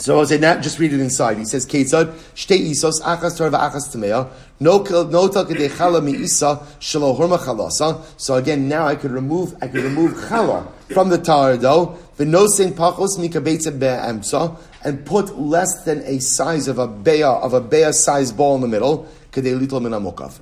[0.00, 1.36] So I'll say, not just read it inside.
[1.36, 6.66] He says, Ketzad, shte isos, achas torva, achas tamea, no no talkade chala mi isa,
[6.80, 8.02] shalo horma chalasa.
[8.16, 12.72] So again, now I could remove, I could remove chala from the tar dough, v'nosin
[12.72, 17.92] pachos mikabetza be'emsa, and put less than a size of a beya, of a beya
[17.92, 19.92] size ball in the middle, kadei little min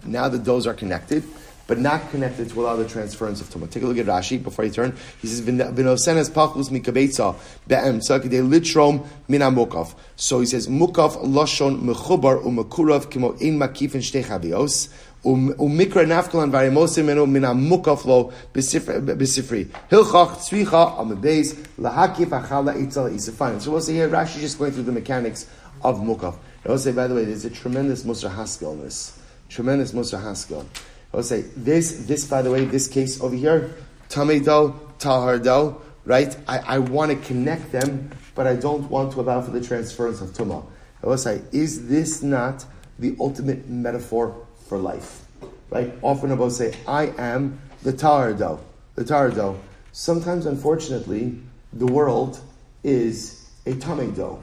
[0.06, 1.24] Now the doughs are connected
[1.68, 3.70] but not connected to allow the transference of tumah.
[3.70, 4.96] Take a look at Rashi before you turn.
[5.22, 7.36] He says, "Vinosenes pachlus mikabetza
[7.68, 14.02] be'em sakide litrom mina mukaf." So he says, "Mukaf lashon mechubar umakurav kimo ein makifin
[14.02, 14.88] shtechavios."
[15.24, 19.64] ומקרא נפקא לן Menu ממנו מן המוקף לו בספרי.
[19.92, 23.58] Hilchach צריכה על מבייס להקיף החלה איצל איספיים.
[23.58, 25.46] So we'll see here, Rashi just going through the mechanics
[25.82, 26.34] of mukaf.
[26.64, 29.18] I will say, by the way, there's a tremendous mussar haskel in this.
[29.48, 30.64] Tremendous mussar haskel.
[31.12, 33.74] I'll say this, this by the way, this case over here,
[34.08, 36.36] Tamei dough, Tahar dough, right?
[36.46, 40.20] I, I want to connect them, but I don't want to allow for the transference
[40.20, 40.64] of Tumah.
[41.02, 42.64] I will say, is this not
[42.98, 45.24] the ultimate metaphor for life?
[45.70, 45.92] Right?
[46.02, 48.60] Often I will say, I am the Tahar dough,
[48.94, 49.58] the Tahar dough.
[49.92, 51.38] Sometimes, unfortunately,
[51.72, 52.40] the world
[52.84, 54.42] is a Tamei dough.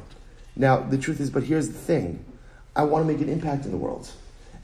[0.56, 2.24] Now, the truth is, but here's the thing
[2.76, 4.10] I want to make an impact in the world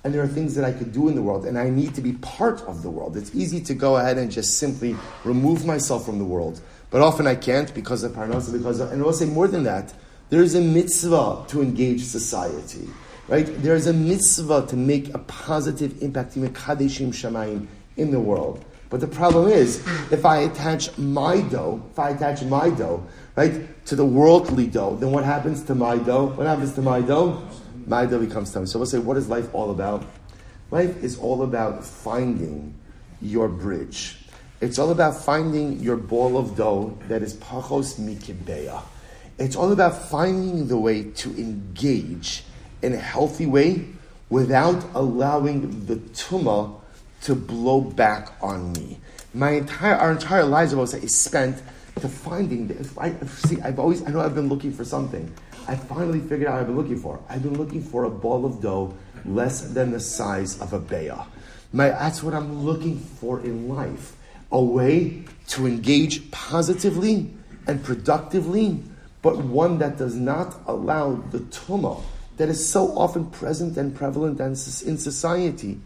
[0.03, 2.01] and there are things that I could do in the world, and I need to
[2.01, 3.17] be part of the world.
[3.17, 7.27] It's easy to go ahead and just simply remove myself from the world, but often
[7.27, 9.93] I can't because of parnasa, because of, and I'll say more than that,
[10.29, 12.89] there is a mitzvah to engage society,
[13.27, 13.45] right?
[13.61, 18.63] There is a mitzvah to make a positive impact, kadeshim shamayim in the world.
[18.89, 23.05] But the problem is, if I attach my dough, if I attach my dough,
[23.37, 26.27] right, to the worldly dough, then what happens to my dough?
[26.27, 27.41] What happens to my dough?
[27.85, 28.65] Maida becomes time.
[28.65, 30.05] So we'll say, what is life all about?
[30.71, 32.73] Life is all about finding
[33.21, 34.17] your bridge.
[34.61, 38.81] It's all about finding your ball of dough that is pachos mikibeya.
[39.39, 42.43] It's all about finding the way to engage
[42.81, 43.87] in a healthy way
[44.29, 46.79] without allowing the tumah
[47.23, 48.99] to blow back on me.
[49.33, 51.61] My entire, our entire lives, I will say, is spent
[51.99, 52.95] to finding this.
[52.97, 53.61] I see.
[53.61, 55.31] I've always, I know, I've been looking for something.
[55.71, 57.21] I finally figured out what I've been looking for.
[57.29, 61.25] I've been looking for a ball of dough less than the size of a beah.
[61.71, 64.17] My, that's what I'm looking for in life.
[64.51, 67.33] A way to engage positively
[67.67, 68.83] and productively,
[69.21, 72.01] but one that does not allow the tumah
[72.35, 75.79] that is so often present and prevalent in society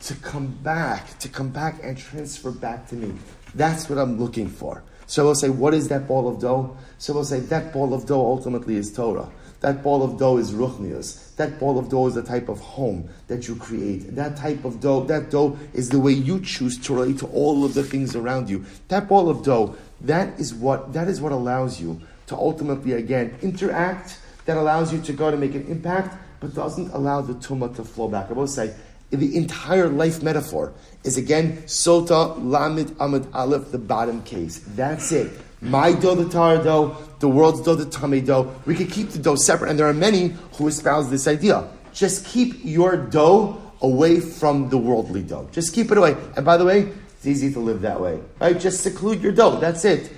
[0.00, 3.12] to come back, to come back and transfer back to me.
[3.54, 4.82] That's what I'm looking for.
[5.06, 6.76] So we'll say, what is that ball of dough?
[6.98, 9.30] So we'll say, that ball of dough ultimately is Torah.
[9.60, 11.34] That ball of dough is ruchnius.
[11.36, 14.14] That ball of dough is the type of home that you create.
[14.14, 17.64] That type of dough, that dough is the way you choose to relate to all
[17.64, 18.64] of the things around you.
[18.88, 23.36] That ball of dough, that is what that is what allows you to ultimately again
[23.40, 24.18] interact.
[24.44, 27.84] That allows you to go to make an impact, but doesn't allow the tumah to
[27.84, 28.30] flow back.
[28.30, 28.74] I will say
[29.10, 30.72] the entire life metaphor
[31.04, 34.58] is again sota lamid amid aleph, the bottom case.
[34.74, 35.30] That's it.
[35.60, 38.54] My dough, the tar dough, the world's dough, the tummy dough.
[38.66, 41.68] We could keep the dough separate, and there are many who espouse this idea.
[41.92, 45.48] Just keep your dough away from the worldly dough.
[45.52, 46.14] Just keep it away.
[46.36, 48.58] And by the way, it's easy to live that way, right?
[48.58, 49.58] Just seclude your dough.
[49.58, 50.12] That's it.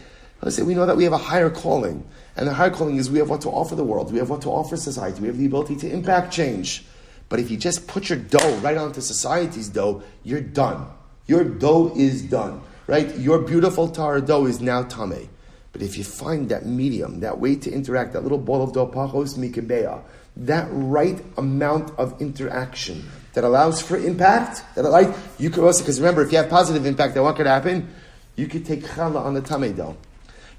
[0.48, 2.04] Say we know that we have a higher calling,
[2.36, 4.12] and the higher calling is we have what to offer the world.
[4.12, 5.20] We have what to offer society.
[5.20, 6.84] We have the ability to impact change.
[7.28, 10.86] But if you just put your dough right onto society's dough, you're done.
[11.26, 13.16] Your dough is done, right?
[13.18, 15.28] Your beautiful tar dough is now tame.
[15.72, 18.86] But if you find that medium, that way to interact, that little ball of dough,
[18.86, 20.02] pachos mikebea,
[20.36, 26.00] that right amount of interaction that allows for impact, that like you could also because
[26.00, 27.92] remember, if you have positive impact, then what could happen?
[28.36, 29.96] You could take challah on the tame dough.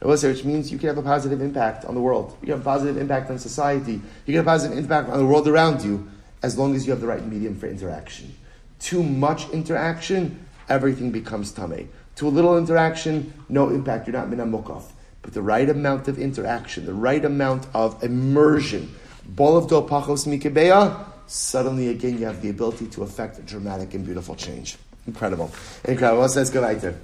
[0.01, 2.37] Which means you can have a positive impact on the world.
[2.39, 3.93] You can have a positive impact on society.
[3.93, 6.07] You can have a positive impact on the world around you
[6.41, 8.35] as long as you have the right medium for interaction.
[8.79, 11.89] Too much interaction, everything becomes tame.
[12.15, 14.07] Too little interaction, no impact.
[14.07, 14.83] You're not minamukaf.
[15.21, 18.93] But the right amount of interaction, the right amount of immersion,
[19.25, 24.05] ball of do pachos mikebeya, suddenly again you have the ability to affect dramatic and
[24.05, 24.77] beautiful change.
[25.07, 25.51] Incredible.
[25.85, 26.21] Incredible.
[26.21, 26.95] What says Galaita?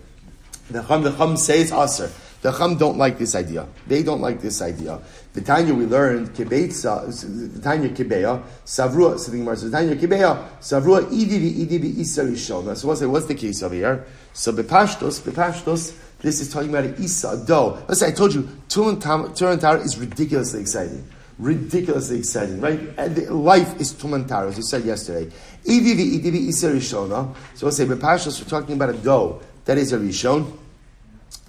[0.69, 2.11] The Chum, the Chum says Aser.
[2.45, 3.67] The Chum don't like this idea.
[3.87, 4.99] They don't like this idea.
[5.33, 11.01] The Tanya we learned Kibeitza, the Tanya Kibeya, Savrua, so the says, Tanya Kibeya, Savrua
[11.09, 12.77] Idi Idi Isa Rishona.
[12.77, 14.05] So what's the, what's the case over here?
[14.33, 17.83] So Bepashtos, Bepashtos, this is talking about Isa, dough.
[17.87, 21.03] Let's say I told you, Tower is ridiculously exciting.
[21.39, 22.95] Ridiculously exciting, right?
[23.31, 25.31] Life is Tuman as you said yesterday.
[25.65, 27.35] Idivi Idivi Isa Rishona.
[27.55, 30.59] So let's say Bepashtos, we're talking about a dough that is a Rishon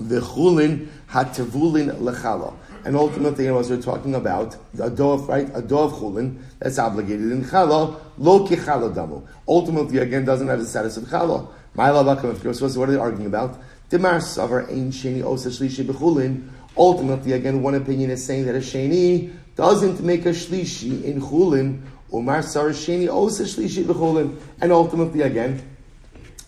[0.00, 2.54] v'chulin hatevulin lechala.
[2.84, 7.42] And ultimately, was we're talking about a of right, a of chulin that's obligated in
[7.44, 9.26] chala, lo kichala damu.
[9.48, 11.48] Ultimately, again, doesn't have the status of chala.
[11.74, 13.60] My lavakam, of course, what are they arguing about?
[13.90, 16.48] Demar savar ein sheni osa shlishi b'chulin.
[16.76, 21.82] Ultimately, again, one opinion is saying that a sheni doesn't make a shlishi in chulin.
[22.14, 24.38] Umar savar sheni osa shlishi b'chulin.
[24.60, 25.60] And ultimately, again,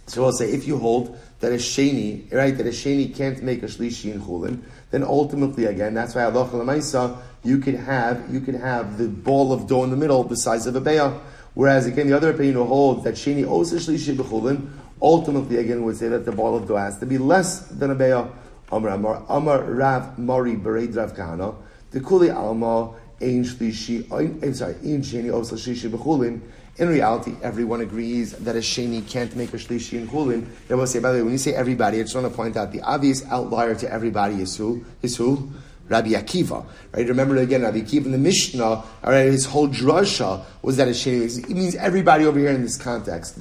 [0.06, 3.62] so I'll say if you hold that a sheni, right, that a sheni can't make
[3.62, 8.40] a shlishi in chulin, then ultimately again, that's why Allah Lamaisa, you could have you
[8.40, 11.18] could have the ball of dough in the middle the size of a beah.
[11.54, 14.68] Whereas again, the other opinion will hold that sheni osa shlishi b'chulin,
[15.00, 17.94] ultimately again would say that the ball of dough has to be less than a
[17.94, 18.28] beah.
[18.70, 21.54] Amar Amar Amar Rav Mari Bered Rav Kahana,
[21.90, 26.40] the Kuli Alma Ein Shlishi, I'm sorry, Ein Sheni Osa Shlishi b'chulin.
[26.78, 30.46] In reality, everyone agrees that a sheni can't make a shlishi in chulin.
[30.68, 32.56] They will say, by the way, when you say everybody, I just want to point
[32.56, 34.84] out the obvious outlier to everybody is who?
[35.02, 35.50] Is who?
[35.88, 37.08] Rabbi Akiva, right?
[37.08, 40.92] Remember again, Rabbi Akiva in the Mishnah, all right, his whole drasha was that a
[40.92, 41.50] sheni.
[41.50, 43.36] It means everybody over here in this context.
[43.36, 43.40] Here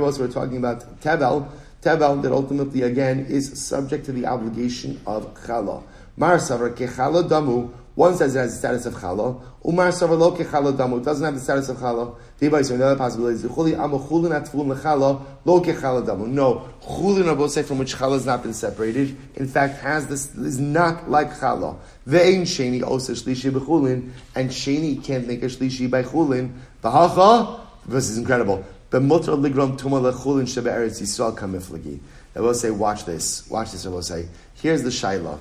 [0.00, 1.48] was we're talking about Tevel,
[1.82, 5.82] Tevel that ultimately again is subject to the obligation of chala.
[6.16, 9.42] Mar savar kechala damu one says it has the status of chala.
[9.66, 10.98] Umar savalo chala damu.
[10.98, 12.14] It doesn't have the status of chala.
[12.38, 16.28] The so another possibility is chuli amachulin atfulin lechala lo chala damu.
[16.28, 19.16] No, chulin abosei from which chala has not been separated.
[19.34, 21.76] In fact, has this is not like chala.
[22.06, 26.52] Ve'in sheni osa shlishi bechulin, and sheni can't make a shlishi by chulin.
[26.84, 27.62] V'hacha.
[27.84, 28.64] This is incredible.
[28.92, 31.98] B'mutar ligrom tuma lechulin shebe eretz yisrael kamiflagi.
[32.36, 33.50] I will say, watch this.
[33.50, 33.84] Watch this.
[33.86, 35.40] I will say, here's the shaila.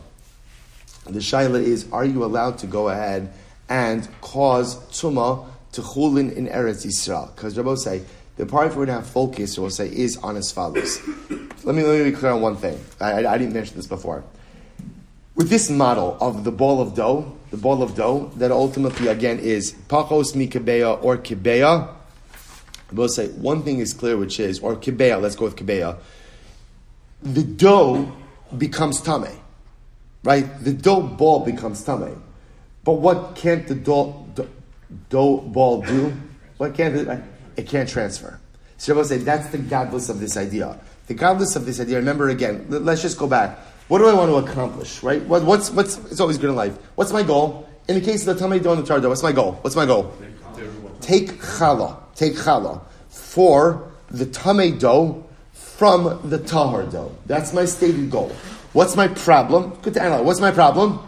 [1.09, 3.31] The shaila is: Are you allowed to go ahead
[3.69, 7.33] and cause tuma to chulin in Eretz Yisrael?
[7.35, 8.03] Because Rabbi say
[8.37, 10.99] the part we're going to have focus, we'll say, is on as follows.
[11.63, 12.79] let me let me be clear on one thing.
[13.01, 14.23] I, I, I didn't mention this before.
[15.35, 19.39] With this model of the ball of dough, the ball of dough, that ultimately again
[19.39, 21.93] is pachos mikabeya or kibeya.
[22.91, 25.97] We'll say one thing is clear, which is, or kibeya, let's go with kibeya.
[27.23, 28.11] The dough
[28.55, 29.39] becomes tame,
[30.23, 30.45] right?
[30.63, 32.23] The dough ball becomes tame.
[32.83, 34.25] But what can't the dough,
[35.09, 36.13] dough ball do?
[36.57, 37.23] What can't it?
[37.57, 38.39] It can't transfer.
[38.77, 40.79] So will say that's the godless of this idea.
[41.07, 41.97] The godless of this idea.
[41.97, 42.65] Remember again.
[42.69, 43.57] Let's just go back.
[43.87, 45.01] What do I want to accomplish?
[45.01, 45.21] Right?
[45.23, 45.97] What, what's what's?
[46.11, 46.77] It's always good in life.
[46.95, 47.67] What's my goal?
[47.87, 49.53] In the case of the tamei dough and the tar dough, what's my goal?
[49.61, 50.13] What's my goal?
[50.99, 51.97] Take challah.
[52.15, 57.15] Take challah for the tamei dough from the tahar dough.
[57.25, 58.35] That's my stated goal.
[58.77, 59.73] What's my problem?
[59.81, 60.23] Good to analyze.
[60.23, 60.99] What's my problem?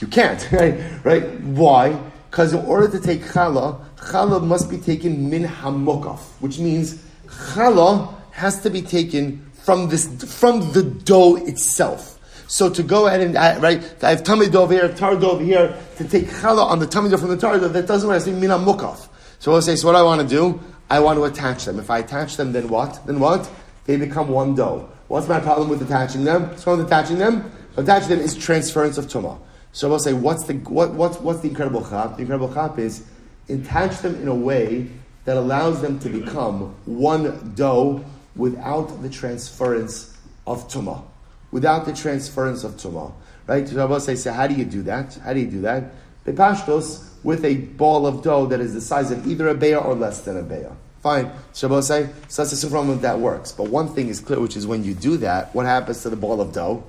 [0.00, 0.78] You can't, right?
[1.02, 1.40] right?
[1.40, 1.98] Why?
[2.30, 8.14] Because in order to take challah, challah must be taken min hamokaf, which means challah
[8.32, 12.18] has to be taken from this from the dough itself.
[12.48, 15.74] So to go ahead and right, I have dough over here, tar dough over here,
[15.96, 18.18] to take challah on the tamei dough from the tar dough, that doesn't work.
[18.18, 19.08] It's min hamokaf.
[19.38, 21.78] So I'll say, so what I want to do, I want to attach them.
[21.78, 23.06] If I attach them, then what?
[23.06, 23.50] Then what?
[23.86, 24.90] They become one dough.
[25.08, 26.50] What's my problem with attaching them?
[26.50, 27.50] What's wrong with attaching them?
[27.76, 29.38] Attaching them is transference of tumah.
[29.72, 32.16] So we'll say, what's the, what, what's, what's the incredible chap?
[32.16, 33.06] The incredible chap is
[33.48, 34.88] attach them in a way
[35.24, 38.04] that allows them to become one dough
[38.36, 40.16] without the transference
[40.46, 41.02] of tumah.
[41.50, 43.12] Without the transference of tumah.
[43.46, 43.66] Right?
[43.66, 45.14] So we'll say, so how do you do that?
[45.24, 45.84] How do you do that?
[46.26, 49.94] Bepashtos, with a ball of dough that is the size of either a beya or
[49.94, 50.74] less than a beya.
[51.02, 51.30] Fine.
[51.54, 53.52] Shabbos say, so let's assume from that works.
[53.52, 56.16] But one thing is clear, which is when you do that, what happens to the
[56.16, 56.82] ball of dough?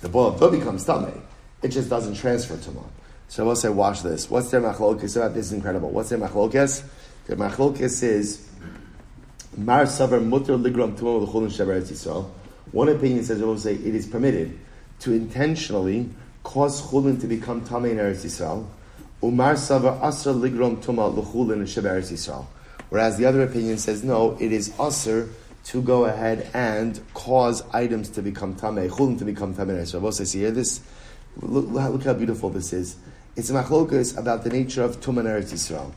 [0.00, 1.20] The ball of dough becomes tamei.
[1.62, 2.70] It just doesn't transfer to.
[3.28, 4.28] So we'll say, watch this.
[4.28, 5.16] What's their machlokes this?
[5.16, 5.90] Is incredible.
[5.90, 6.84] What's their machlokes?
[7.26, 8.48] Their machlokes is
[9.56, 12.28] Mar Savar Mutter Ligram Tumah L'Chulin Sheberetz Yisrael.
[12.72, 14.58] One opinion says, we'll say, it is permitted
[15.00, 16.10] to intentionally
[16.42, 18.66] cause chulin to become tamei in Eretz Yisrael.
[19.22, 22.44] Umar Savar Asr Ligrom Tumah L'Chulin Sheberetz Yisrael.
[22.92, 25.30] Whereas the other opinion says, no, it is Asr
[25.64, 30.00] to go ahead and cause items to become tamei, chulin to become tamei So Eretz
[30.00, 30.02] Yisrael.
[30.02, 30.82] We'll say, see here, this
[31.40, 32.96] Look, look, how beautiful this is.
[33.34, 35.90] It's a machlokas about the nature of Tuman Eretz Yisrael.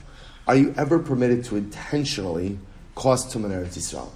[0.48, 2.58] Are you ever permitted to intentionally
[2.94, 4.08] cause Tuman Eretz Yisrael?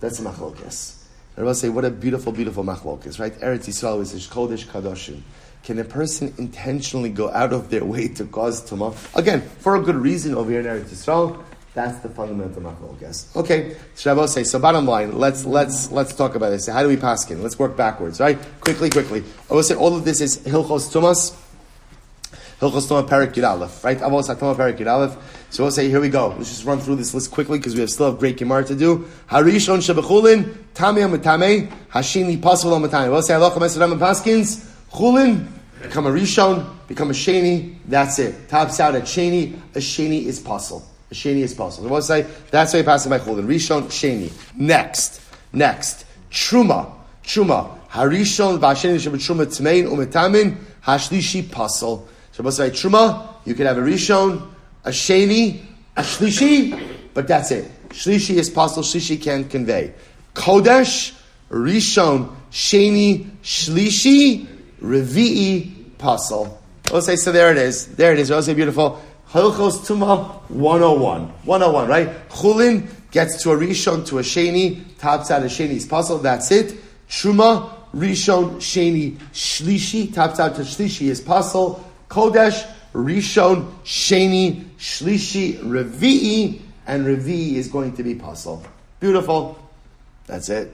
[0.00, 1.04] That's a machlokas.
[1.36, 3.32] And I say, what a beautiful, beautiful machlokas, right?
[3.34, 5.22] Eretz Yisrael is Kodesh Kadoshim.
[5.62, 8.96] Can a person intentionally go out of their way to cause tumah?
[9.16, 11.40] Again, for a good reason over here in Eretz Yisrael,
[11.74, 13.34] that's the fundamental machlokes.
[13.34, 14.44] Okay, Shabbos say.
[14.44, 16.68] So bottom line, let's let's let's talk about this.
[16.68, 17.42] How do we paskin?
[17.42, 18.38] Let's work backwards, right?
[18.60, 19.24] Quickly, quickly.
[19.50, 21.36] I will say all of this is hilchos tumas.
[22.60, 23.98] Hilchos Tumah Perik right?
[23.98, 25.16] Avos Tumah Perik Yud
[25.50, 26.28] So we'll say, here we go.
[26.28, 28.76] Let's just run through this list quickly because we have still have great Gemara to
[28.76, 29.08] do.
[29.28, 33.10] Harishon Shebechulin, Tamei Amatame, Hashini Pasul Amatame.
[33.10, 35.48] We'll say, Alocha Mesadam Paskins, Chulin,
[35.82, 38.48] become a Rishon, become a Sheni, that's it.
[38.48, 40.82] Tops out at Sheni, a Sheni is Pasul.
[41.14, 41.88] Sheni is possible.
[41.88, 43.46] So we'll say that's why you pass by Chulin.
[43.46, 44.32] Rishon Sheni.
[44.56, 45.20] Next,
[45.52, 47.78] next, Truma, Truma.
[47.88, 51.48] Harishon v'Hasheni shem Truma tmein umetamin hashlishi.
[51.70, 52.06] So
[52.42, 53.28] we'll say Truma.
[53.44, 54.42] You can have a Rishon,
[54.84, 55.60] a Sheni,
[55.96, 56.76] a Shlishi,
[57.14, 57.70] but that's it.
[57.90, 58.82] Shlishi is pasol.
[58.82, 59.94] Shlishi can convey.
[60.34, 61.14] Kodesh,
[61.50, 64.46] Rishon, Sheni, Shlishi,
[64.82, 66.56] Revi'i, pasol.
[66.90, 67.30] We'll say so.
[67.30, 67.86] There it is.
[67.94, 68.28] There it is.
[68.30, 69.00] We'll say beautiful.
[69.34, 71.22] Hilchos Tumah 101.
[71.42, 72.28] 101, right?
[72.28, 76.76] Chulin gets to a Rishon, to a Sheni, tops out a Sheni's pasul, that's it.
[77.08, 81.82] Truma, Rishon, Sheni, Shlishi, tops out to Shlishi is pasul.
[82.08, 88.64] Kodesh, Rishon, Sheni, Shlishi, Revi'i, and Revi'i is going to be pasul.
[89.00, 89.58] Beautiful.
[90.26, 90.72] That's it.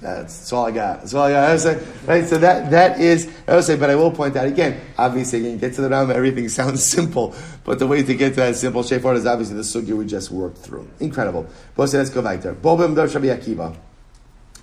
[0.00, 1.00] That's, all I got.
[1.00, 1.50] That's all I got.
[1.50, 2.26] I say, right?
[2.26, 5.56] So that, that is, I would say, but I will point out again, obviously, you
[5.56, 8.82] get to the Ram, everything sounds simple, but the way to get to that simple,
[8.82, 10.88] straightforward, is obviously the sugya we just worked through.
[11.00, 11.46] Incredible.
[11.74, 12.54] But let's go back there.
[12.54, 13.76] Akiva.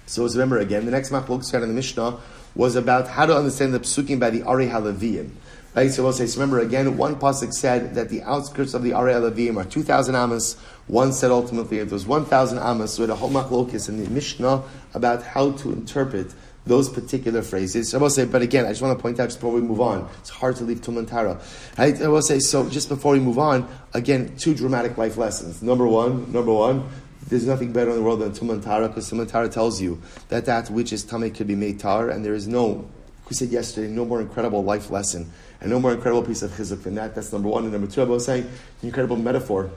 [0.05, 2.19] So let's remember again, the next machlok in the Mishnah
[2.53, 5.31] was about how to understand the psukim by the Ari Halaviyim.
[5.73, 8.91] Right, so we'll say, so remember again, one pasuk said that the outskirts of the
[8.91, 10.57] Ari Halaviyim are 2,000 amas,
[10.87, 14.09] one said ultimately it was 1,000 amas, so we had a whole machlokis in the
[14.09, 14.63] Mishnah
[14.93, 16.33] about how to interpret
[16.65, 17.93] those particular phrases.
[17.93, 19.81] I will say, but again, I just want to point out just before we move
[19.81, 21.41] on, it's hard to leave Tumantara.
[21.77, 21.99] Right?
[22.01, 25.63] I will say, so just before we move on, again, two dramatic life lessons.
[25.63, 26.87] Number one, number one,
[27.27, 30.93] there's nothing better in the world than Tumantara, because Tumantara tells you that that which
[30.93, 32.87] is tamei could be made tar, and there is no,
[33.29, 36.83] we said yesterday, no more incredible life lesson, and no more incredible piece of chizuk
[36.83, 37.15] than that.
[37.15, 37.63] That's number one.
[37.63, 38.49] And number two, I was saying,
[38.83, 39.71] incredible metaphor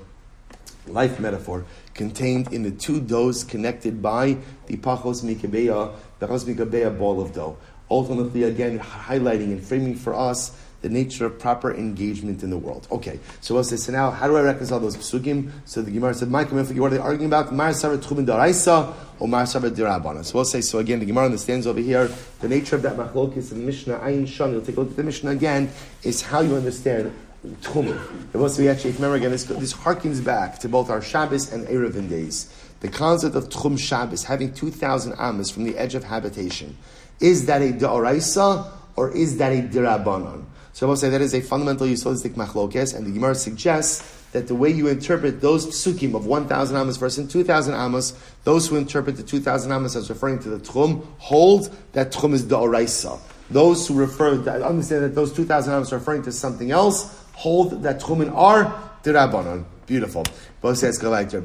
[0.87, 1.65] life metaphor
[1.95, 7.33] contained in the two doughs connected by the pachos mikabeya, the pachos mikabeya ball of
[7.33, 7.57] dough.
[7.91, 12.87] Ultimately, again, highlighting and framing for us the nature of proper engagement in the world.
[12.91, 15.51] Okay, so we'll say, so now, how do I reconcile those psukim?
[15.65, 17.55] So the Gemara said, Mike, what are they arguing about?
[17.55, 20.23] Mar Sarah Tchumin Daraisa or Mar Sarah Dirabana.
[20.23, 22.11] So we'll say, so again, the Gemara understands over here,
[22.41, 25.05] the nature of that machlokis in Mishnah, Ayin Shan, you'll take a look at the
[25.05, 25.71] Mishnah again,
[26.03, 27.15] is how you understand.
[27.45, 31.53] It was we actually, if remember again, this, this harkens back to both our Shabbos
[31.53, 32.51] and Eruvin days.
[32.81, 36.75] The concept of Tchum Shabbos, having 2,000 amas from the edge of habitation,
[37.21, 40.45] is that a Da'oraisa or is that a Dirabanan?
[40.73, 44.49] So I will say that is a fundamental Yisodistic machlokes, and the Gemara suggests that
[44.49, 49.17] the way you interpret those psukim of 1,000 amos versus 2,000 amos, those who interpret
[49.17, 53.21] the 2,000 amos as referring to the tchum, hold that tchum is the oraisa.
[53.51, 54.33] Those who refer,
[54.63, 59.65] understand that those 2,000 amos are referring to something else, hold that tchumin are dirabanan.
[59.87, 60.25] Beautiful.
[60.61, 60.99] Both says.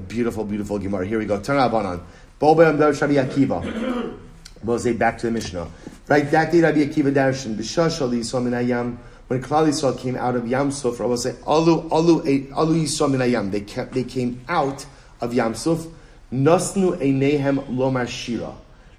[0.08, 1.06] Beautiful, beautiful Gemara.
[1.06, 1.40] Here we go.
[1.40, 1.58] Turn.
[1.58, 4.98] Boba Amdar Shabi Akiva.
[4.98, 5.68] Back to the Mishnah.
[6.08, 10.36] Right, that day Rabbi Akiva Darshan, B'shashal Yisrael Min Ayam, when Klal Yisrael came out
[10.36, 12.22] of Yam Suf, I will say, Alu, Alu,
[12.56, 14.86] Alu Yisrael Min Ayam, they, kept, they came out
[15.22, 15.86] of Yam Suf,
[16.32, 18.54] Nasnu Einehem Lomar Shira.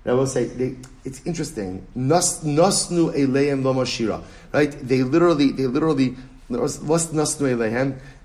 [0.06, 1.86] I will say, they, it's interesting.
[1.94, 4.22] Nas, nasnu Eilehem Lomar Shira.
[4.52, 4.70] Right?
[4.70, 6.16] They literally, they literally?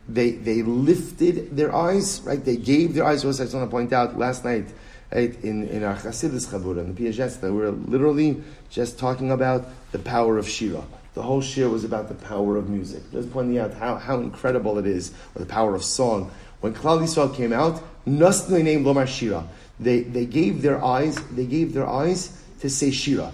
[0.07, 2.43] They, they lifted their eyes, right?
[2.43, 3.25] They gave their eyes.
[3.25, 4.67] I just want to point out last night,
[5.11, 9.65] right, in, in our Chasidus Chabura, in the Piaseczna, we were literally just talking about
[9.91, 10.83] the power of Shira.
[11.15, 13.01] The whole Shira was about the power of music.
[13.11, 16.29] Just pointing out how, how incredible it is, or the power of song.
[16.61, 19.47] When Klal Yisrael came out, Nasnei named Lomar Shira.
[19.79, 23.31] They, they gave their eyes, they gave their eyes to say Shira.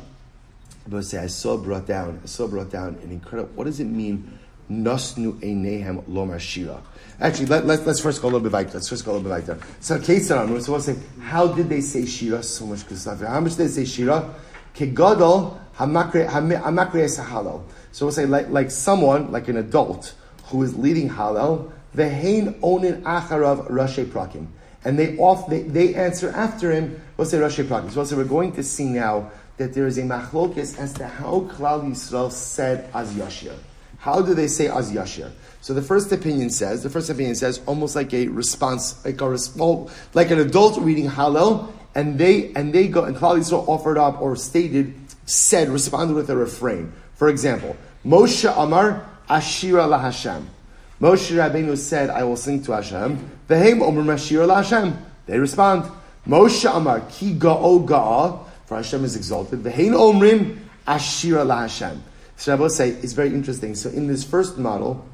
[0.88, 3.86] But say, I saw brought down, I saw brought down an incredible, what does it
[3.86, 4.40] mean,
[4.72, 6.82] Nasnu Einehem Lomar Shira?
[7.20, 8.74] Actually, let, us let's first go a little bit back.
[8.74, 9.68] Let's first go a little bit back there.
[9.80, 12.42] So, Ketzan, so we'll say, how did they say Shira?
[12.42, 12.84] So much.
[13.20, 14.34] How much did they say Shira?
[14.74, 17.64] Kegadol Hamakre Sahalo.
[17.92, 20.16] So we'll say, like, like someone, like an adult,
[20.46, 24.48] who is leading Halal, Vehain Onin Acharav Rashi Prakim.
[24.84, 27.90] And they off they, they answer after him, we'll say Rashi Prakim.
[27.90, 31.08] So we'll say, we're going to see now that there is a machlokis as to
[31.08, 33.56] how Klal Yisrael said as Yashir.
[34.02, 35.32] How do they say Az Yashir?
[35.62, 39.38] So the first opinion says, the first opinion says almost like a response, like a
[39.56, 44.00] well, like an adult reading Hallel, and they and they go and Klal Yisrael offered
[44.00, 44.96] up or stated,
[45.28, 46.92] said, responded with a refrain.
[47.14, 50.50] For example, Moshe Amar Ashira La Hashem.
[51.00, 53.30] Moshe Rabbeinu said, I will sing to Hashem.
[53.48, 54.98] Vehem Omer Ashira La Hashem.
[55.28, 55.84] They respond,
[56.28, 59.60] Moshe Amar Ki Ga'o Ga'a, for Hashem is exalted.
[59.60, 61.68] Vehem Omrim Ashira La
[62.42, 62.46] Hashem.
[62.46, 63.76] So I will say, it's very interesting.
[63.76, 65.06] So in this first model,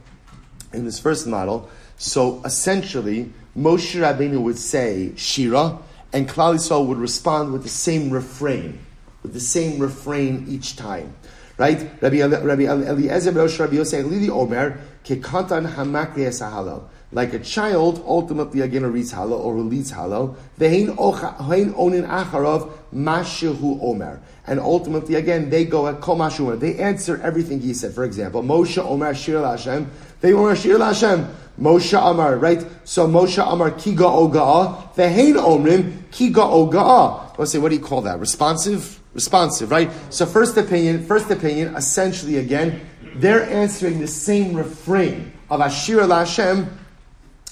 [0.73, 1.69] in this first model.
[1.97, 5.79] So essentially, Moshe Rabbeinu would say Shira,
[6.13, 8.79] and Klal Yisrael would respond with the same refrain,
[9.23, 11.15] with the same refrain each time.
[11.57, 11.89] Right?
[12.01, 16.83] Rabbi, Rabbi Eliezer Rosh Rabbi Yosef Lili Omer, Kekantan Hamakri Halal.
[17.11, 20.35] Like a child, ultimately again reads Halal or leads Halal.
[20.59, 24.21] Vehin onin acharov mashehu Omer.
[24.45, 27.93] And ultimately, again, they go at Kol Mashu They answer everything he said.
[27.93, 29.91] For example, Moshe Omer Shir Hashem
[30.21, 31.27] they were Shir Hashem.
[31.59, 32.65] Moshe Amar, right?
[32.83, 34.93] So Moshe Amar Kiga Oga'a.
[34.95, 37.37] Vehain Omrim Kiga Oga'a.
[37.37, 38.19] Let's say, what do you call that?
[38.19, 38.99] Responsive?
[39.17, 39.89] Responsive, right?
[40.13, 42.81] So first opinion, first opinion, essentially again,
[43.15, 46.69] they're answering the same refrain of Ashir Hashem,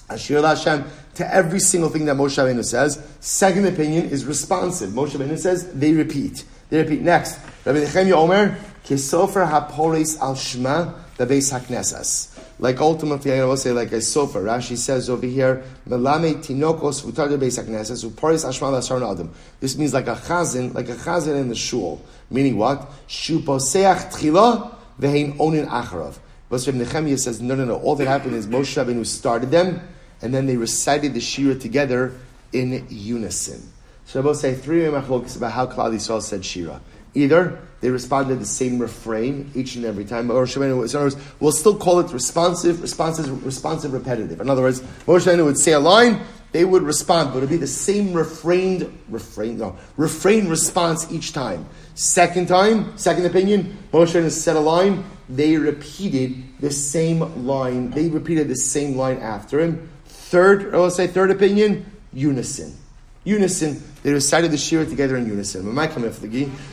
[0.07, 0.85] Ashir Hashem,
[1.15, 3.03] to every single thing that Moshe Rabbeinu says.
[3.19, 4.91] Second opinion is responsive.
[4.91, 6.45] Moshe Rabbeinu says, they repeat.
[6.69, 7.01] They repeat.
[7.01, 8.55] Next, Rabbi Nechemia Omer,
[8.85, 12.37] Kesofer HaPoris Al Shema, the Beis HaKnesses.
[12.59, 14.43] Like ultimately, I will say like a sofer.
[14.43, 19.33] Rashi says over here, Melame tinokos v'tarde beis hakneses uparis ashmal asar adam.
[19.59, 22.01] This means like a chazzan, like a chazzan in the shul.
[22.29, 22.89] Meaning what?
[23.09, 26.17] Shuposeach tchila vehein onin acharav.
[26.47, 27.75] But Reb Nechemia says, no, no, no.
[27.77, 29.81] All that happened is Moshe Rabbeinu started them,
[30.21, 32.13] and then they recited the shira together
[32.53, 33.67] in unison.
[34.05, 36.79] So I will say three machlokas about how Klal Yisrael said shira.
[37.15, 41.17] Either they responded the same refrain each and every time, or Shemenu, in other words,
[41.39, 44.41] we'll still call it responsive, responsive, responsive, repetitive.
[44.41, 47.49] In other words, Moshe Rabbeinu would say a line, they would respond, but it would
[47.49, 51.67] be the same refrained, refrain, no, refrain response each time.
[51.95, 58.09] Second time, second opinion, Moshe Rabbeinu said a line, they repeated the same line, they
[58.09, 59.89] repeated the same line after him.
[60.05, 62.75] Third, or let's say third opinion, unison.
[63.23, 65.75] Unison they recited the Shira together in unison.
[65.79, 66.07] I come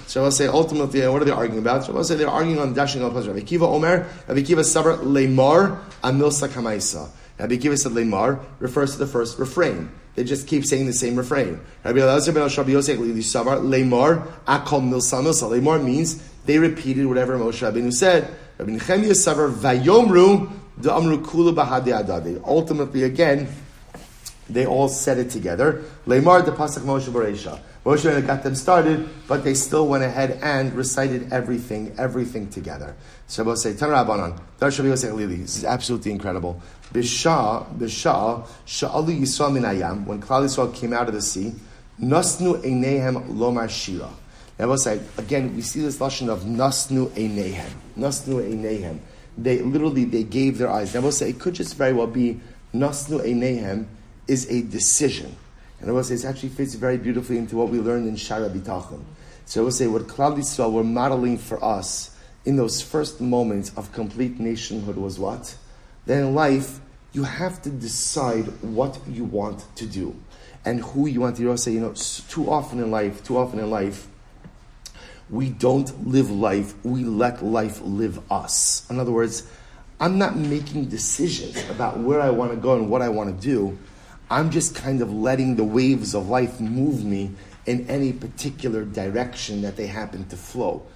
[0.07, 1.83] so I'll say ultimately, uh, what are they arguing about?
[1.83, 5.83] So I'll say they're arguing on dashing up Rabbi Kiva Omer, Rabbi Kiva Sabar Lemar
[6.05, 7.09] Amilsa Kamaisa.
[7.39, 9.91] Rabbi Kiva said Lemar refers to the first refrain.
[10.15, 11.59] They just keep saying the same refrain.
[11.85, 15.49] Rabbi Elazar ben Shabbi Yosef Sabar Lemar Akol Milsa Milsa.
[15.51, 18.29] Lemar means they repeated whatever Moshe Rabbeinu said.
[18.59, 22.43] Rabbi Nechemia Savar Vayomru the Amru Kula Bahadi Adadi.
[22.45, 23.49] Ultimately, again,
[24.49, 25.83] they all said it together.
[26.07, 27.61] Leimar the Pasach Moshe Baresha.
[27.85, 32.95] Moshe got them started, but they still went ahead and recited everything, everything together.
[33.29, 36.61] Shabbos say, Tanarabanan, This is absolutely incredible.
[36.93, 41.55] Bishah, Bishah, Sha'alu Yisrael min Ayam, when Klal Yisrael came out of the sea,
[42.01, 44.11] Nasnu Einehem Lomar Shira.
[44.59, 47.71] Now, say, again, we see this lesson of Nasnu Einehem.
[47.99, 48.99] Nasnu Einehem.
[49.37, 50.95] They literally, they gave their eyes.
[50.95, 52.41] Now, say, it could just very well be
[52.75, 53.87] Nasnu Einehem
[54.27, 55.37] is a decision.
[55.81, 58.49] And I will say it actually fits very beautifully into what we learned in Sha'ar
[58.49, 59.03] HaBitachon.
[59.47, 63.73] So I will say what Klal Yisrael were modeling for us in those first moments
[63.77, 65.57] of complete nationhood was what?
[66.07, 66.81] Then in life,
[67.13, 70.17] you have to decide what you want to do
[70.65, 71.43] and who you want to.
[71.43, 71.95] You say, you know,
[72.29, 74.07] too often in life, too often in life,
[75.31, 78.89] we don't live life, we let life live us.
[78.91, 79.47] In other words,
[80.01, 83.47] I'm not making decisions about where I want to go and what I want to
[83.47, 83.79] do.
[84.33, 87.33] I'm just kind of letting the waves of life move me
[87.67, 90.87] in any particular direction that they happen to flow.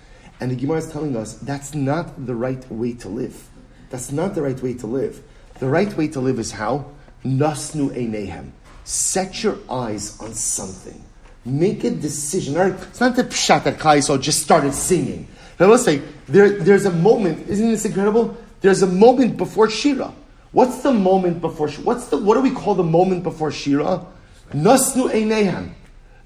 [0.41, 3.51] And the Gemara is telling us that's not the right way to live.
[3.91, 5.23] That's not the right way to live.
[5.59, 6.87] The right way to live is how?
[7.27, 8.53] Nasnu einehem.
[8.85, 11.05] Set your eyes on something.
[11.45, 12.55] Make a decision.
[12.55, 12.73] Right?
[12.73, 15.29] It's not the pshat that Kaiso just started singing.
[15.61, 18.35] Now let's say there, there's a moment, isn't this incredible?
[18.63, 20.15] There's a moment before Shira.
[20.53, 21.69] What's the moment before?
[21.71, 24.07] What's the what do we call the moment before Shira?
[24.53, 25.71] Nasnu einehem.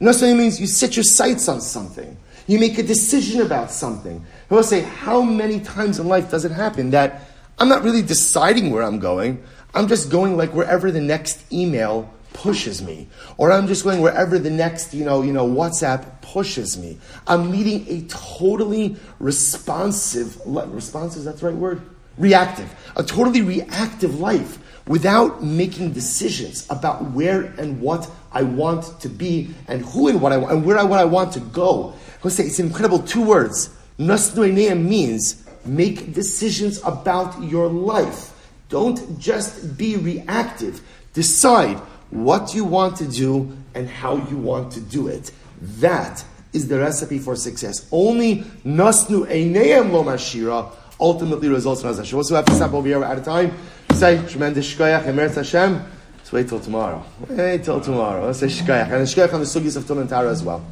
[0.01, 2.17] Nasnu means you set your sights on something.
[2.47, 4.25] You make a decision about something.
[4.51, 7.23] I will say, how many times in life does it happen that
[7.59, 9.43] I'm not really deciding where I'm going?
[9.75, 14.39] I'm just going like wherever the next email pushes me, or I'm just going wherever
[14.39, 16.99] the next, you know, you know, WhatsApp pushes me.
[17.27, 21.25] I'm leading a totally responsive, responsive.
[21.25, 21.83] That's the right word
[22.21, 29.09] reactive, a totally reactive life without making decisions about where and what I want to
[29.09, 31.95] be and who and what I want and where I, what I want to go.
[32.29, 33.71] Say it's incredible two words.
[33.99, 38.33] Nasnuenea means make decisions about your life.
[38.69, 40.81] Don't just be reactive.
[41.13, 41.77] Decide
[42.11, 45.31] what you want to do and how you want to do it.
[45.61, 47.89] That is the recipe for success.
[47.93, 52.23] Only nasnu eineim lo mashira ultimately results in Hashem.
[52.23, 53.03] So we have to stop over here.
[53.03, 53.55] Out of time.
[53.95, 55.83] Say tremendous shkoyach and meretz Hashem.
[56.19, 57.05] Let's wait till tomorrow.
[57.29, 58.27] Wait till tomorrow.
[58.27, 60.65] Let's say shkoyach and shkoyach on the sugis of Tum and Tara as well.